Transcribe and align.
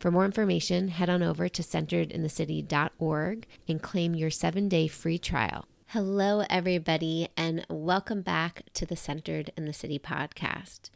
For 0.00 0.10
more 0.10 0.24
information, 0.24 0.88
head 0.88 1.10
on 1.10 1.22
over 1.22 1.46
to 1.50 1.62
centeredinthecity.org 1.62 3.46
and 3.68 3.82
claim 3.82 4.14
your 4.14 4.30
seven 4.30 4.66
day 4.66 4.88
free 4.88 5.18
trial. 5.18 5.66
Hello, 5.88 6.42
everybody, 6.48 7.28
and 7.36 7.66
welcome 7.68 8.22
back 8.22 8.62
to 8.72 8.86
the 8.86 8.96
Centered 8.96 9.52
in 9.58 9.66
the 9.66 9.74
City 9.74 9.98
podcast. 9.98 10.88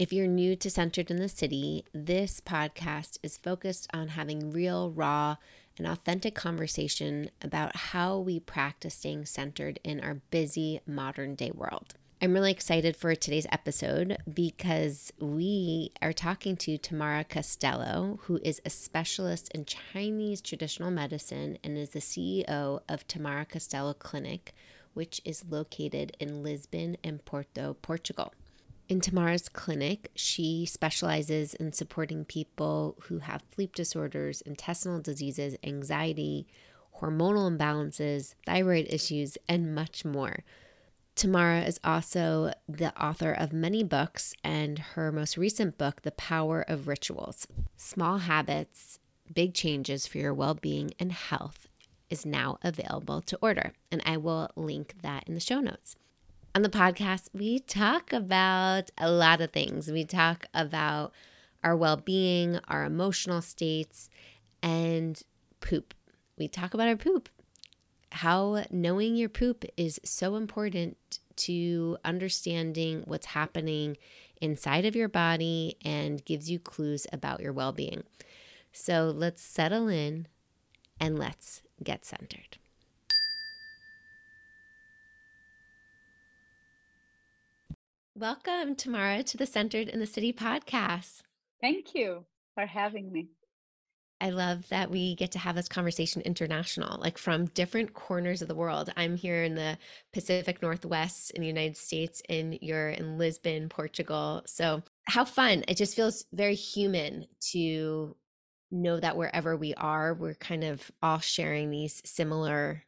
If 0.00 0.12
you're 0.12 0.26
new 0.26 0.56
to 0.56 0.68
Centered 0.68 1.12
in 1.12 1.18
the 1.18 1.28
City, 1.28 1.84
this 1.94 2.40
podcast 2.40 3.18
is 3.22 3.36
focused 3.36 3.86
on 3.94 4.08
having 4.08 4.50
real, 4.50 4.90
raw, 4.90 5.36
and 5.78 5.86
authentic 5.86 6.34
conversation 6.34 7.30
about 7.40 7.76
how 7.76 8.18
we 8.18 8.40
practice 8.40 8.96
staying 8.96 9.26
centered 9.26 9.78
in 9.84 10.00
our 10.00 10.14
busy 10.32 10.80
modern 10.88 11.36
day 11.36 11.52
world. 11.54 11.94
I'm 12.22 12.34
really 12.34 12.50
excited 12.50 12.98
for 12.98 13.14
today's 13.14 13.46
episode 13.50 14.18
because 14.30 15.10
we 15.18 15.90
are 16.02 16.12
talking 16.12 16.54
to 16.58 16.76
Tâmara 16.76 17.26
Castelo, 17.26 18.18
who 18.24 18.38
is 18.42 18.60
a 18.62 18.68
specialist 18.68 19.50
in 19.54 19.64
Chinese 19.64 20.42
traditional 20.42 20.90
medicine 20.90 21.56
and 21.64 21.78
is 21.78 21.90
the 21.90 22.00
CEO 22.00 22.80
of 22.90 23.06
Tâmara 23.06 23.48
Castelo 23.48 23.98
Clinic, 23.98 24.52
which 24.92 25.22
is 25.24 25.46
located 25.48 26.14
in 26.20 26.42
Lisbon 26.42 26.98
and 27.02 27.24
Porto, 27.24 27.78
Portugal. 27.80 28.34
In 28.90 29.00
Tâmara's 29.00 29.48
clinic, 29.48 30.10
she 30.14 30.66
specializes 30.66 31.54
in 31.54 31.72
supporting 31.72 32.26
people 32.26 32.98
who 33.04 33.20
have 33.20 33.42
sleep 33.54 33.74
disorders, 33.74 34.42
intestinal 34.42 35.00
diseases, 35.00 35.56
anxiety, 35.64 36.46
hormonal 37.00 37.50
imbalances, 37.50 38.34
thyroid 38.44 38.88
issues, 38.90 39.38
and 39.48 39.74
much 39.74 40.04
more. 40.04 40.44
Tâmara 41.20 41.68
is 41.68 41.78
also 41.84 42.50
the 42.66 42.98
author 42.98 43.30
of 43.30 43.52
many 43.52 43.84
books, 43.84 44.32
and 44.42 44.78
her 44.78 45.12
most 45.12 45.36
recent 45.36 45.76
book, 45.76 46.00
The 46.00 46.12
Power 46.12 46.62
of 46.62 46.88
Rituals 46.88 47.46
Small 47.76 48.18
Habits, 48.18 48.98
Big 49.30 49.52
Changes 49.52 50.06
for 50.06 50.16
Your 50.16 50.32
Well 50.32 50.54
Being 50.54 50.92
and 50.98 51.12
Health, 51.12 51.68
is 52.08 52.24
now 52.24 52.56
available 52.62 53.20
to 53.20 53.38
order. 53.42 53.74
And 53.92 54.00
I 54.06 54.16
will 54.16 54.48
link 54.56 54.94
that 55.02 55.24
in 55.26 55.34
the 55.34 55.40
show 55.40 55.60
notes. 55.60 55.94
On 56.54 56.62
the 56.62 56.70
podcast, 56.70 57.28
we 57.34 57.58
talk 57.58 58.14
about 58.14 58.90
a 58.96 59.10
lot 59.10 59.42
of 59.42 59.50
things. 59.50 59.92
We 59.92 60.06
talk 60.06 60.46
about 60.54 61.12
our 61.62 61.76
well 61.76 61.98
being, 61.98 62.60
our 62.66 62.84
emotional 62.84 63.42
states, 63.42 64.08
and 64.62 65.20
poop. 65.60 65.92
We 66.38 66.48
talk 66.48 66.72
about 66.72 66.88
our 66.88 66.96
poop 66.96 67.28
how 68.12 68.64
knowing 68.70 69.16
your 69.16 69.28
poop 69.28 69.64
is 69.76 70.00
so 70.04 70.36
important 70.36 71.20
to 71.36 71.96
understanding 72.04 73.02
what's 73.06 73.26
happening 73.26 73.96
inside 74.40 74.84
of 74.84 74.96
your 74.96 75.08
body 75.08 75.76
and 75.84 76.24
gives 76.24 76.50
you 76.50 76.58
clues 76.58 77.06
about 77.12 77.40
your 77.40 77.52
well 77.52 77.72
being. 77.72 78.02
So 78.72 79.12
let's 79.14 79.42
settle 79.42 79.88
in 79.88 80.26
and 80.98 81.18
let's 81.18 81.62
get 81.82 82.04
centered. 82.04 82.58
Welcome, 88.14 88.74
Tâmara, 88.74 89.24
to 89.24 89.36
the 89.38 89.46
Centered 89.46 89.88
in 89.88 89.98
the 89.98 90.06
City 90.06 90.32
podcast. 90.32 91.22
Thank 91.60 91.94
you 91.94 92.26
for 92.54 92.66
having 92.66 93.10
me. 93.10 93.28
I 94.20 94.30
love 94.30 94.68
that 94.68 94.90
we 94.90 95.14
get 95.14 95.32
to 95.32 95.38
have 95.38 95.56
this 95.56 95.68
conversation 95.68 96.20
international, 96.22 97.00
like 97.00 97.16
from 97.16 97.46
different 97.46 97.94
corners 97.94 98.42
of 98.42 98.48
the 98.48 98.54
world. 98.54 98.92
I'm 98.96 99.16
here 99.16 99.44
in 99.44 99.54
the 99.54 99.78
Pacific 100.12 100.60
Northwest 100.60 101.30
in 101.30 101.40
the 101.40 101.46
United 101.46 101.76
States, 101.76 102.22
and 102.28 102.58
you're 102.60 102.90
in 102.90 103.16
Lisbon, 103.16 103.68
Portugal. 103.68 104.42
So, 104.46 104.82
how 105.04 105.24
fun! 105.24 105.64
It 105.68 105.76
just 105.76 105.96
feels 105.96 106.26
very 106.32 106.54
human 106.54 107.26
to 107.52 108.14
know 108.70 109.00
that 109.00 109.16
wherever 109.16 109.56
we 109.56 109.74
are, 109.74 110.14
we're 110.14 110.34
kind 110.34 110.64
of 110.64 110.90
all 111.02 111.18
sharing 111.18 111.70
these 111.70 112.02
similar 112.04 112.84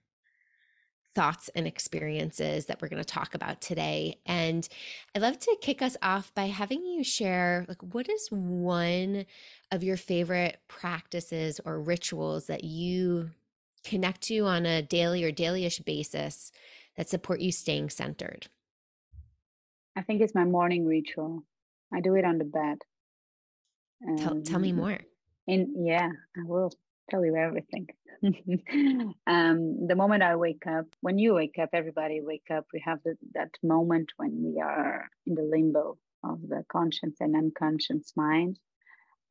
thoughts 1.14 1.50
and 1.54 1.66
experiences 1.66 2.66
that 2.66 2.80
we're 2.80 2.88
going 2.88 3.02
to 3.02 3.08
talk 3.08 3.34
about 3.34 3.60
today. 3.60 4.18
And 4.26 4.66
I'd 5.14 5.22
love 5.22 5.38
to 5.40 5.56
kick 5.60 5.82
us 5.82 5.96
off 6.02 6.34
by 6.34 6.46
having 6.46 6.84
you 6.84 7.04
share 7.04 7.64
like 7.68 7.82
what 7.82 8.08
is 8.08 8.28
one 8.30 9.26
of 9.70 9.82
your 9.82 9.96
favorite 9.96 10.58
practices 10.68 11.60
or 11.64 11.80
rituals 11.80 12.46
that 12.46 12.64
you 12.64 13.30
connect 13.84 14.22
to 14.22 14.40
on 14.40 14.64
a 14.64 14.82
daily 14.82 15.24
or 15.24 15.32
dailyish 15.32 15.84
basis 15.84 16.52
that 16.96 17.08
support 17.08 17.40
you 17.40 17.52
staying 17.52 17.90
centered? 17.90 18.46
I 19.96 20.02
think 20.02 20.22
it's 20.22 20.34
my 20.34 20.44
morning 20.44 20.86
ritual. 20.86 21.44
I 21.92 22.00
do 22.00 22.14
it 22.14 22.24
on 22.24 22.38
the 22.38 22.44
bed. 22.44 22.78
Tell, 24.18 24.40
tell 24.40 24.58
me 24.58 24.72
more. 24.72 24.98
In 25.46 25.84
yeah, 25.86 26.08
I 26.08 26.44
will 26.44 26.72
tell 27.10 27.24
you 27.24 27.36
everything. 27.36 27.88
um, 29.26 29.86
the 29.86 29.96
moment 29.96 30.22
I 30.22 30.36
wake 30.36 30.66
up, 30.66 30.86
when 31.00 31.18
you 31.18 31.34
wake 31.34 31.58
up, 31.60 31.70
everybody 31.72 32.20
wake 32.20 32.50
up. 32.50 32.66
We 32.72 32.82
have 32.84 33.00
the, 33.04 33.16
that 33.34 33.50
moment 33.62 34.12
when 34.16 34.42
we 34.42 34.60
are 34.60 35.08
in 35.26 35.34
the 35.34 35.42
limbo 35.42 35.98
of 36.24 36.40
the 36.48 36.64
conscious 36.70 37.14
and 37.20 37.36
unconscious 37.36 38.12
mind, 38.16 38.58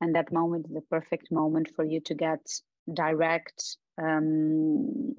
and 0.02 0.16
that 0.16 0.32
moment 0.32 0.66
is 0.68 0.74
the 0.74 0.82
perfect 0.82 1.32
moment 1.32 1.72
for 1.76 1.86
you 1.86 2.02
to 2.02 2.16
get 2.16 2.42
direct 2.94 3.78
um, 4.02 5.16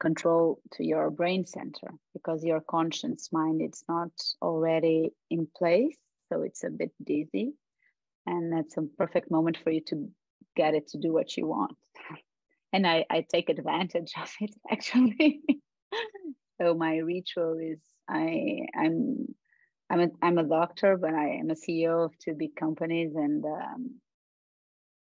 control 0.00 0.60
to 0.72 0.84
your 0.84 1.10
brain 1.10 1.46
center 1.46 1.88
because 2.12 2.44
your 2.44 2.60
conscious 2.60 3.28
mind 3.32 3.62
it's 3.62 3.84
not 3.88 4.10
already 4.42 5.12
in 5.30 5.46
place, 5.56 5.96
so 6.30 6.42
it's 6.42 6.64
a 6.64 6.70
bit 6.70 6.92
dizzy, 7.02 7.54
and 8.26 8.52
that's 8.52 8.76
a 8.76 8.82
perfect 8.98 9.30
moment 9.30 9.56
for 9.62 9.70
you 9.70 9.80
to 9.86 10.10
get 10.56 10.74
it 10.74 10.88
to 10.88 10.98
do 10.98 11.12
what 11.12 11.36
you 11.36 11.46
want 11.46 11.76
and 12.72 12.86
I, 12.86 13.04
I 13.10 13.24
take 13.28 13.48
advantage 13.48 14.12
of 14.20 14.30
it 14.40 14.54
actually. 14.70 15.42
so 16.60 16.74
my 16.74 16.96
ritual 16.98 17.58
is 17.60 17.78
I 18.08 18.66
I'm 18.76 19.26
I'm 19.90 20.00
a 20.00 20.08
I'm 20.22 20.38
a 20.38 20.44
doctor, 20.44 20.96
but 20.96 21.12
I 21.12 21.36
am 21.40 21.50
a 21.50 21.54
CEO 21.54 22.04
of 22.06 22.16
two 22.18 22.34
big 22.34 22.56
companies, 22.56 23.12
and 23.14 23.44
um, 23.44 23.90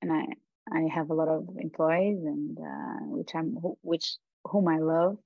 and 0.02 0.14
I 0.14 0.26
I 0.72 0.88
have 0.94 1.10
a 1.10 1.16
lot 1.16 1.30
of 1.30 1.48
employees, 1.60 2.20
and 2.24 2.58
uh, 2.60 3.06
which 3.06 3.34
I'm 3.34 3.56
which 3.82 4.18
whom 4.46 4.68
I 4.68 4.78
love. 4.78 5.18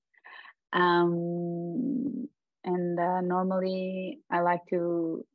Um, 0.72 2.30
and 2.64 2.98
uh, 2.98 3.20
normally 3.22 4.20
I 4.32 4.40
like 4.40 4.62
to 4.70 5.26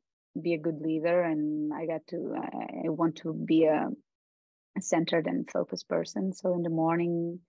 be 0.41 0.55
a 0.55 0.59
good 0.59 0.81
leader, 0.81 1.21
and 1.21 1.71
I 1.71 1.85
got 1.85 2.01
to 2.09 2.35
I 2.85 2.89
want 2.89 3.17
to 3.17 3.33
be 3.33 3.65
a 3.65 3.89
centered 4.79 5.27
and 5.27 5.49
focused 5.49 5.87
person. 5.87 6.33
So 6.33 6.53
in 6.53 6.63
the 6.63 6.69
morning, 6.69 7.39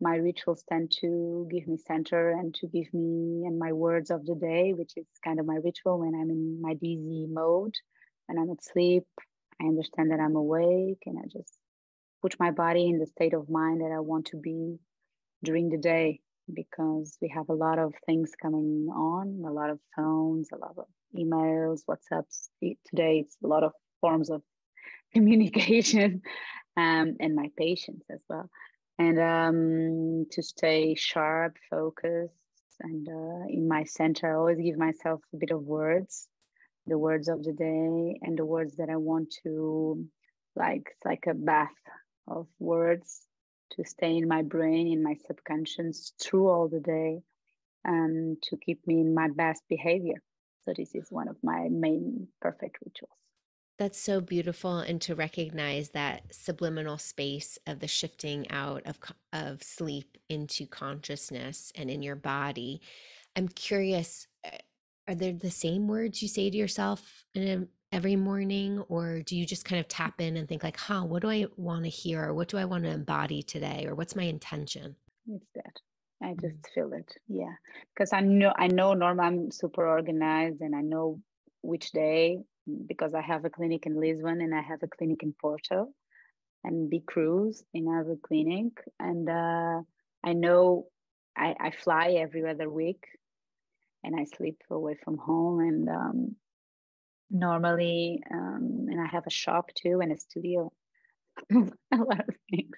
my 0.00 0.16
rituals 0.16 0.64
tend 0.68 0.92
to 1.00 1.48
give 1.50 1.66
me 1.66 1.76
center 1.76 2.30
and 2.30 2.54
to 2.56 2.66
give 2.68 2.92
me 2.94 3.44
and 3.46 3.58
my 3.58 3.72
words 3.72 4.10
of 4.10 4.24
the 4.24 4.34
day, 4.34 4.72
which 4.72 4.92
is 4.96 5.06
kind 5.24 5.40
of 5.40 5.46
my 5.46 5.56
ritual 5.56 5.98
when 5.98 6.14
I'm 6.14 6.30
in 6.30 6.60
my 6.60 6.74
dizzy 6.74 7.26
mode 7.28 7.74
when 8.28 8.38
I'm 8.38 8.50
asleep. 8.56 9.04
I 9.60 9.64
understand 9.64 10.12
that 10.12 10.20
I'm 10.20 10.36
awake 10.36 11.02
and 11.06 11.18
I 11.18 11.22
just 11.24 11.52
put 12.22 12.38
my 12.38 12.50
body 12.50 12.88
in 12.88 12.98
the 12.98 13.06
state 13.06 13.34
of 13.34 13.48
mind 13.48 13.80
that 13.80 13.92
I 13.92 14.00
want 14.00 14.26
to 14.26 14.36
be 14.36 14.76
during 15.42 15.68
the 15.68 15.78
day 15.78 16.20
because 16.52 17.16
we 17.20 17.28
have 17.28 17.48
a 17.48 17.54
lot 17.54 17.78
of 17.78 17.92
things 18.06 18.32
coming 18.40 18.88
on, 18.94 19.42
a 19.46 19.52
lot 19.52 19.70
of 19.70 19.78
phones, 19.96 20.48
a 20.52 20.56
lot 20.56 20.74
of 20.76 20.84
emails, 21.16 21.80
WhatsApps. 21.88 22.48
Today, 22.86 23.20
it's 23.24 23.36
a 23.42 23.46
lot 23.46 23.64
of 23.64 23.72
forms 24.00 24.30
of 24.30 24.42
communication 25.12 26.22
um, 26.76 27.16
and 27.20 27.34
my 27.34 27.50
patients 27.56 28.06
as 28.10 28.20
well. 28.28 28.48
and 28.98 29.18
um, 29.20 30.26
to 30.30 30.42
stay 30.42 30.94
sharp, 30.94 31.56
focused, 31.70 32.34
and 32.80 33.08
uh, 33.08 33.46
in 33.48 33.66
my 33.68 33.84
center, 33.84 34.30
I 34.30 34.36
always 34.36 34.58
give 34.58 34.78
myself 34.78 35.20
a 35.34 35.36
bit 35.36 35.50
of 35.50 35.62
words, 35.62 36.28
the 36.86 36.98
words 36.98 37.28
of 37.28 37.42
the 37.42 37.52
day, 37.52 38.18
and 38.22 38.38
the 38.38 38.46
words 38.46 38.76
that 38.76 38.88
I 38.88 38.96
want 38.96 39.34
to, 39.42 40.06
like, 40.56 40.88
it's 40.92 41.04
like 41.04 41.24
a 41.28 41.34
bath 41.34 41.68
of 42.26 42.46
words 42.58 43.22
to 43.72 43.84
stay 43.84 44.16
in 44.16 44.28
my 44.28 44.42
brain, 44.42 44.88
in 44.88 45.02
my 45.02 45.14
subconscious 45.26 46.12
through 46.22 46.48
all 46.48 46.68
the 46.68 46.80
day, 46.80 47.20
and 47.84 48.40
to 48.44 48.56
keep 48.56 48.86
me 48.86 49.00
in 49.00 49.14
my 49.14 49.28
best 49.28 49.62
behavior. 49.68 50.22
So 50.64 50.72
this 50.76 50.94
is 50.94 51.10
one 51.10 51.28
of 51.28 51.36
my 51.42 51.68
main 51.70 52.28
perfect 52.40 52.78
rituals. 52.84 53.27
That's 53.78 53.98
so 54.00 54.20
beautiful, 54.20 54.78
and 54.80 55.00
to 55.02 55.14
recognize 55.14 55.90
that 55.90 56.34
subliminal 56.34 56.98
space 56.98 57.58
of 57.66 57.78
the 57.78 57.86
shifting 57.86 58.50
out 58.50 58.82
of 58.86 58.98
of 59.32 59.62
sleep 59.62 60.18
into 60.28 60.66
consciousness 60.66 61.72
and 61.76 61.88
in 61.88 62.02
your 62.02 62.16
body. 62.16 62.80
I'm 63.36 63.46
curious, 63.48 64.26
eh, 64.42 64.58
are 65.06 65.14
there 65.14 65.32
the 65.32 65.50
same 65.50 65.86
words 65.86 66.20
you 66.22 66.28
say 66.28 66.50
to 66.50 66.56
yourself 66.56 67.24
in 67.34 67.68
every 67.92 68.16
morning, 68.16 68.80
or 68.88 69.22
do 69.22 69.36
you 69.36 69.46
just 69.46 69.64
kind 69.64 69.78
of 69.80 69.86
tap 69.88 70.20
in 70.20 70.36
and 70.36 70.48
think 70.48 70.64
like, 70.64 70.76
"Huh, 70.76 71.04
what 71.04 71.22
do 71.22 71.30
I 71.30 71.46
want 71.56 71.84
to 71.84 71.90
hear, 71.90 72.24
or 72.24 72.34
what 72.34 72.48
do 72.48 72.58
I 72.58 72.64
want 72.64 72.82
to 72.84 72.90
embody 72.90 73.42
today, 73.44 73.86
or 73.86 73.94
what's 73.94 74.16
my 74.16 74.24
intention?" 74.24 74.96
It's 75.28 75.46
that. 75.54 75.80
I 76.22 76.34
mm. 76.34 76.40
just 76.40 76.56
feel 76.74 76.92
it, 76.94 77.12
yeah, 77.28 77.54
because 77.94 78.12
I 78.12 78.20
know 78.20 78.52
I 78.56 78.66
know 78.68 78.94
Norma, 78.94 79.22
I'm 79.22 79.50
super 79.52 79.86
organized, 79.88 80.60
and 80.62 80.74
I 80.74 80.80
know 80.82 81.20
which 81.62 81.92
day 81.92 82.40
because 82.86 83.14
I 83.14 83.20
have 83.20 83.44
a 83.44 83.50
clinic 83.50 83.86
in 83.86 84.00
Lisbon 84.00 84.40
and 84.40 84.54
I 84.54 84.62
have 84.62 84.82
a 84.82 84.88
clinic 84.88 85.22
in 85.22 85.34
Porto 85.40 85.88
and 86.64 86.90
big 86.90 87.06
crews 87.06 87.62
in 87.72 87.88
every 87.88 88.16
clinic. 88.16 88.72
And 88.98 89.28
uh, 89.28 89.82
I 90.24 90.32
know 90.32 90.86
I, 91.36 91.54
I, 91.58 91.70
fly 91.70 92.16
every 92.18 92.48
other 92.48 92.68
week 92.68 93.04
and 94.02 94.18
I 94.18 94.24
sleep 94.24 94.60
away 94.70 94.96
from 95.02 95.18
home. 95.18 95.60
And 95.60 95.88
um, 95.88 96.36
normally, 97.30 98.22
um, 98.30 98.86
and 98.88 99.00
I 99.00 99.06
have 99.06 99.26
a 99.26 99.30
shop 99.30 99.70
too 99.74 100.00
and 100.00 100.12
a 100.12 100.18
studio, 100.18 100.72
a 101.52 101.56
lot 101.96 102.28
of 102.28 102.34
things. 102.50 102.76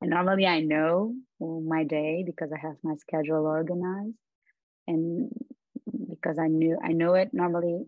And 0.00 0.10
normally 0.10 0.46
I 0.46 0.60
know 0.60 1.14
my 1.40 1.84
day 1.84 2.22
because 2.24 2.52
I 2.52 2.58
have 2.58 2.76
my 2.82 2.94
schedule 2.96 3.46
organized. 3.46 4.14
And 4.86 5.30
because 6.08 6.38
I 6.38 6.48
knew 6.48 6.78
I 6.82 6.92
know 6.92 7.14
it 7.14 7.30
normally 7.32 7.84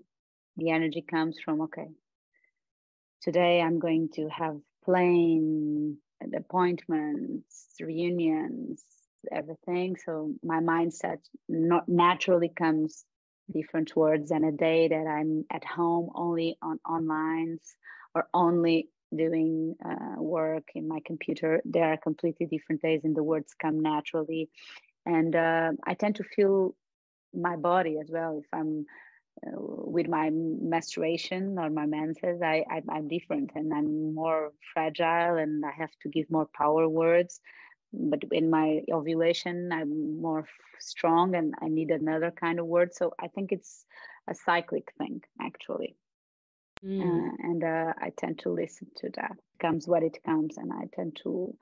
the 0.56 0.70
energy 0.70 1.02
comes 1.02 1.38
from 1.44 1.62
okay 1.62 1.88
today 3.23 3.61
i'm 3.61 3.79
going 3.79 4.08
to 4.08 4.29
have 4.29 4.56
plane 4.85 5.97
appointments 6.37 7.75
reunions 7.81 8.85
everything. 9.31 9.97
So 10.05 10.32
my 10.43 10.61
mindset 10.61 11.19
not 11.49 11.88
naturally 11.88 12.49
comes 12.49 13.05
different 13.52 13.94
words 13.97 14.31
than 14.31 14.44
a 14.44 14.52
day 14.52 14.88
that 14.88 15.06
i'm 15.08 15.44
at 15.50 15.64
home 15.64 16.11
only 16.14 16.56
on 16.62 16.79
online 16.88 17.58
or 18.14 18.29
only 18.32 18.88
doing 19.17 19.75
uh, 19.85 20.23
work 20.23 20.69
in 20.76 20.87
my 20.87 21.00
computer. 21.05 21.61
There 21.64 21.93
are 21.93 21.96
completely 21.96 22.46
different 22.46 22.81
days 22.81 23.00
and 23.03 23.17
the 23.17 23.25
words 23.25 23.55
come 23.61 23.81
naturally. 23.81 24.49
And 25.05 25.35
uh, 25.35 25.73
i 25.85 25.94
tend 25.94 26.17
to 26.17 26.25
feel 26.25 26.76
my 27.35 27.56
body 27.56 27.99
as 28.00 28.08
well. 28.08 28.38
If 28.38 28.46
i'm 28.53 28.87
with 29.43 30.09
my 30.09 30.31
menstruation 30.31 31.59
or 31.59 31.71
my 31.71 31.87
menses, 31.87 32.43
I, 32.43 32.65
I 32.71 32.83
I'm 32.89 33.09
different 33.09 33.53
and 33.55 33.73
I'm 33.73 34.15
more 34.15 34.53
fragile 34.75 35.37
and 35.37 35.65
I 35.65 35.73
have 35.73 35.91
to 36.03 36.09
give 36.09 36.31
more 36.31 36.49
power 36.55 36.89
words. 36.89 37.41
But 37.93 38.23
in 38.31 38.51
my 38.51 38.83
ovulation, 38.93 39.73
I'm 39.73 40.21
more 40.21 40.47
strong 40.79 41.35
and 41.35 41.55
I 41.61 41.69
need 41.69 41.91
another 41.91 42.31
kind 42.31 42.61
of 42.61 42.67
word. 42.67 42.95
So 42.95 43.15
I 43.19 43.29
think 43.29 43.51
it's 43.53 43.85
a 44.29 44.35
cyclic 44.35 44.93
thing 44.99 45.23
actually. 45.41 45.97
Mm. 46.85 47.03
Uh, 47.03 47.37
and 47.41 47.65
uh, 47.65 47.93
I 48.01 48.13
tend 48.17 48.39
to 48.41 48.51
listen 48.51 48.89
to 48.99 49.11
that. 49.17 49.37
Comes 49.61 49.87
what 49.87 50.03
it 50.03 50.19
comes, 50.25 50.57
and 50.57 50.73
I 50.73 50.85
tend 50.95 51.19
to 51.25 51.55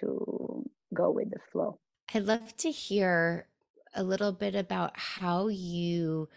to 0.00 0.68
go 0.92 1.10
with 1.10 1.30
the 1.30 1.40
flow. 1.50 1.78
I'd 2.14 2.24
love 2.24 2.56
to 2.58 2.70
hear 2.70 3.46
a 3.94 4.02
little 4.02 4.32
bit 4.32 4.54
about 4.54 4.92
how 4.96 5.48
you 5.48 6.28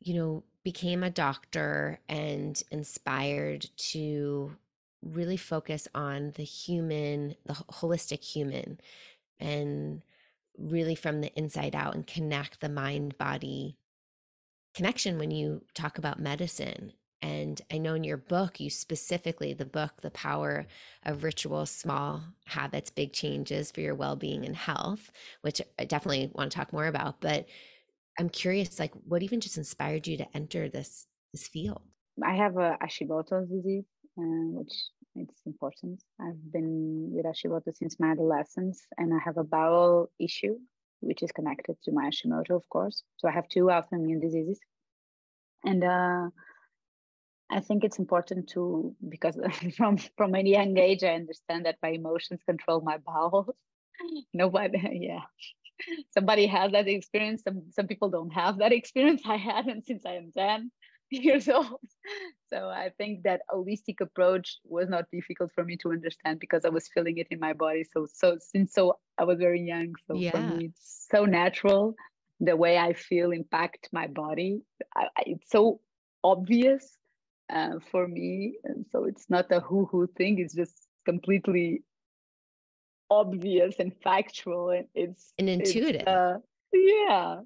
you 0.00 0.14
know, 0.14 0.42
became 0.62 1.02
a 1.02 1.10
doctor 1.10 2.00
and 2.08 2.62
inspired 2.70 3.68
to 3.76 4.56
really 5.02 5.36
focus 5.36 5.86
on 5.94 6.32
the 6.36 6.42
human, 6.42 7.36
the 7.44 7.54
holistic 7.54 8.22
human, 8.22 8.80
and 9.38 10.02
really 10.58 10.94
from 10.94 11.20
the 11.20 11.32
inside 11.38 11.74
out 11.74 11.94
and 11.94 12.06
connect 12.06 12.60
the 12.60 12.68
mind 12.68 13.16
body 13.18 13.76
connection 14.74 15.18
when 15.18 15.30
you 15.30 15.62
talk 15.74 15.96
about 15.98 16.20
medicine. 16.20 16.92
And 17.22 17.60
I 17.72 17.78
know 17.78 17.94
in 17.94 18.04
your 18.04 18.18
book, 18.18 18.60
you 18.60 18.68
specifically, 18.68 19.54
the 19.54 19.64
book, 19.64 20.02
The 20.02 20.10
Power 20.10 20.66
of 21.02 21.24
Ritual 21.24 21.64
Small 21.64 22.22
Habits, 22.44 22.90
Big 22.90 23.14
Changes 23.14 23.70
for 23.70 23.80
Your 23.80 23.94
Well 23.94 24.16
Being 24.16 24.44
and 24.44 24.54
Health, 24.54 25.10
which 25.40 25.62
I 25.78 25.86
definitely 25.86 26.30
want 26.34 26.52
to 26.52 26.56
talk 26.58 26.74
more 26.74 26.86
about. 26.86 27.20
But 27.20 27.46
I'm 28.18 28.28
curious, 28.28 28.78
like, 28.78 28.92
what 29.06 29.22
even 29.22 29.40
just 29.40 29.58
inspired 29.58 30.06
you 30.06 30.16
to 30.18 30.26
enter 30.34 30.68
this 30.68 31.06
this 31.32 31.48
field? 31.48 31.82
I 32.24 32.34
have 32.34 32.56
a 32.56 32.78
Hashimoto's 32.82 33.48
disease, 33.50 33.84
uh, 34.18 34.48
which 34.56 34.72
it's 35.14 35.42
important. 35.46 36.02
I've 36.20 36.52
been 36.52 37.10
with 37.12 37.26
Hashimoto 37.26 37.74
since 37.76 38.00
my 38.00 38.12
adolescence, 38.12 38.86
and 38.96 39.12
I 39.12 39.18
have 39.24 39.36
a 39.36 39.44
bowel 39.44 40.10
issue, 40.18 40.56
which 41.00 41.22
is 41.22 41.32
connected 41.32 41.76
to 41.84 41.92
my 41.92 42.06
Hashimoto, 42.08 42.50
of 42.50 42.68
course. 42.68 43.02
So 43.16 43.28
I 43.28 43.32
have 43.32 43.48
two 43.48 43.64
autoimmune 43.64 44.20
diseases, 44.20 44.60
and 45.64 45.84
uh, 45.84 46.30
I 47.50 47.60
think 47.60 47.84
it's 47.84 47.98
important 47.98 48.48
to 48.50 48.94
because 49.08 49.36
from 49.76 49.98
from 50.16 50.34
a 50.34 50.42
young 50.42 50.76
age 50.78 51.04
I 51.04 51.14
understand 51.14 51.66
that 51.66 51.78
my 51.82 51.90
emotions 51.90 52.40
control 52.46 52.80
my 52.80 52.98
bowels. 52.98 53.50
Nobody, 54.34 54.78
yeah, 55.08 55.22
somebody 56.10 56.46
has 56.46 56.72
that 56.72 56.88
experience. 56.88 57.42
Some 57.42 57.62
some 57.70 57.86
people 57.86 58.10
don't 58.10 58.32
have 58.32 58.58
that 58.58 58.72
experience. 58.80 59.22
I 59.24 59.36
haven't 59.36 59.86
since 59.86 60.04
I 60.06 60.14
am 60.14 60.32
10 60.36 60.70
years 61.10 61.48
old. 61.48 61.80
So 62.48 62.68
I 62.68 62.90
think 62.96 63.24
that 63.24 63.40
holistic 63.52 64.00
approach 64.00 64.58
was 64.64 64.88
not 64.88 65.06
difficult 65.12 65.50
for 65.52 65.64
me 65.64 65.76
to 65.78 65.90
understand 65.90 66.38
because 66.38 66.64
I 66.64 66.68
was 66.68 66.86
feeling 66.94 67.18
it 67.18 67.26
in 67.32 67.40
my 67.40 67.54
body. 67.54 67.82
So 67.92 68.06
so 68.12 68.38
since 68.40 68.72
so 68.72 68.98
I 69.18 69.24
was 69.24 69.40
very 69.40 69.62
young. 69.62 69.94
So 70.06 70.14
yeah. 70.14 70.30
for 70.30 70.40
me 70.40 70.66
it's 70.66 71.08
so 71.10 71.24
natural. 71.24 71.96
The 72.38 72.54
way 72.54 72.78
I 72.78 72.92
feel 72.92 73.32
impact 73.32 73.88
my 73.92 74.06
body. 74.06 74.62
I, 74.94 75.06
I, 75.18 75.22
it's 75.26 75.50
so 75.50 75.80
obvious 76.22 76.96
uh, 77.52 77.78
for 77.90 78.06
me. 78.06 78.58
And 78.64 78.86
so 78.92 79.04
it's 79.04 79.28
not 79.28 79.50
a 79.50 79.60
who 79.60 79.86
who 79.86 80.06
thing. 80.06 80.38
It's 80.38 80.54
just 80.54 80.86
completely 81.04 81.82
obvious 83.10 83.76
and 83.78 83.92
factual 84.02 84.70
and 84.70 84.86
it's 84.94 85.32
and 85.38 85.48
intuitive. 85.48 86.02
it's, 86.02 86.08
uh, 86.08 86.38
yeah 86.72 87.40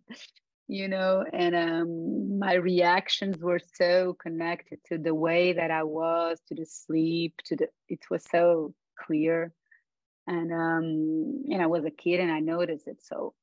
you 0.69 0.89
know 0.89 1.25
and 1.33 1.55
um, 1.55 2.39
my 2.39 2.55
reactions 2.55 3.39
were 3.39 3.61
so 3.75 4.17
connected 4.23 4.79
to 4.87 4.99
the 4.99 5.15
way 5.15 5.53
that 5.53 5.71
i 5.71 5.83
was 5.83 6.39
to 6.49 6.55
the 6.55 6.65
sleep 6.65 7.35
to 7.45 7.57
the 7.57 7.69
it 7.89 8.01
was 8.11 8.25
so 8.31 8.73
clear. 8.99 9.53
And 10.27 10.53
um 10.53 11.45
and 11.51 11.61
i 11.63 11.67
was 11.67 11.85
a 11.85 11.91
kid 11.91 12.21
and 12.21 12.31
i 12.31 12.41
noticed 12.41 12.87
it 12.87 13.03
so 13.03 13.35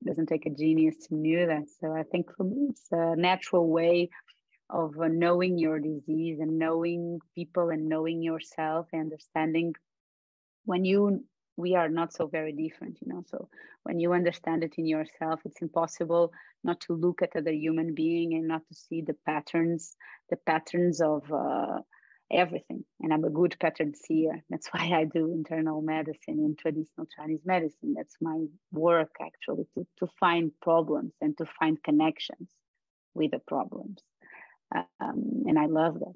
it 0.00 0.08
doesn't 0.08 0.26
take 0.26 0.46
a 0.46 0.50
genius 0.50 0.96
to 1.06 1.14
know 1.14 1.46
that. 1.46 1.66
So 1.80 1.92
i 1.92 2.02
think 2.02 2.34
for 2.36 2.44
me 2.44 2.68
it's 2.70 2.86
a 2.90 3.14
natural 3.16 3.68
way 3.68 4.10
of 4.70 4.98
uh, 5.00 5.08
knowing 5.08 5.58
your 5.58 5.78
disease 5.78 6.40
and 6.40 6.58
knowing 6.58 7.20
people 7.34 7.70
and 7.70 7.88
knowing 7.88 8.22
yourself 8.22 8.88
and 8.92 9.02
understanding 9.02 9.74
when 10.64 10.84
you 10.84 11.24
we 11.58 11.74
are 11.74 11.88
not 11.88 12.12
so 12.12 12.26
very 12.26 12.52
different 12.52 12.96
you 13.00 13.12
know? 13.12 13.24
So 13.28 13.48
when 13.82 13.98
you 13.98 14.12
understand 14.12 14.62
it 14.62 14.74
in 14.78 14.86
yourself 14.86 15.40
it's 15.44 15.60
impossible 15.60 16.32
not 16.64 16.80
to 16.82 16.94
look 16.94 17.20
at 17.22 17.36
other 17.36 17.52
human 17.52 17.94
being 17.94 18.34
and 18.34 18.46
not 18.46 18.62
to 18.68 18.74
see 18.74 19.02
the 19.02 19.16
patterns 19.26 19.96
the 20.30 20.36
patterns 20.36 21.00
of 21.00 21.22
uh, 21.32 21.78
everything. 22.30 22.84
And 23.00 23.12
i'm 23.12 23.24
a 23.24 23.30
good 23.30 23.56
pattern 23.60 23.94
seer. 23.94 24.44
That's 24.50 24.68
why 24.72 24.92
i 24.94 25.04
do 25.04 25.32
internal 25.32 25.82
medicine 25.82 26.38
and 26.46 26.56
traditional 26.56 27.06
chinese 27.16 27.42
medicine. 27.44 27.94
That's 27.96 28.16
my 28.20 28.38
work 28.72 29.16
actually 29.20 29.66
to, 29.74 29.86
to 29.98 30.06
find 30.20 30.52
problems 30.62 31.12
and 31.20 31.36
to 31.38 31.46
find 31.58 31.82
connections 31.82 32.48
with 33.14 33.32
the 33.32 33.40
problems. 33.40 33.98
Um, 35.00 35.44
and 35.48 35.58
i 35.58 35.66
love 35.66 35.94
that 36.00 36.14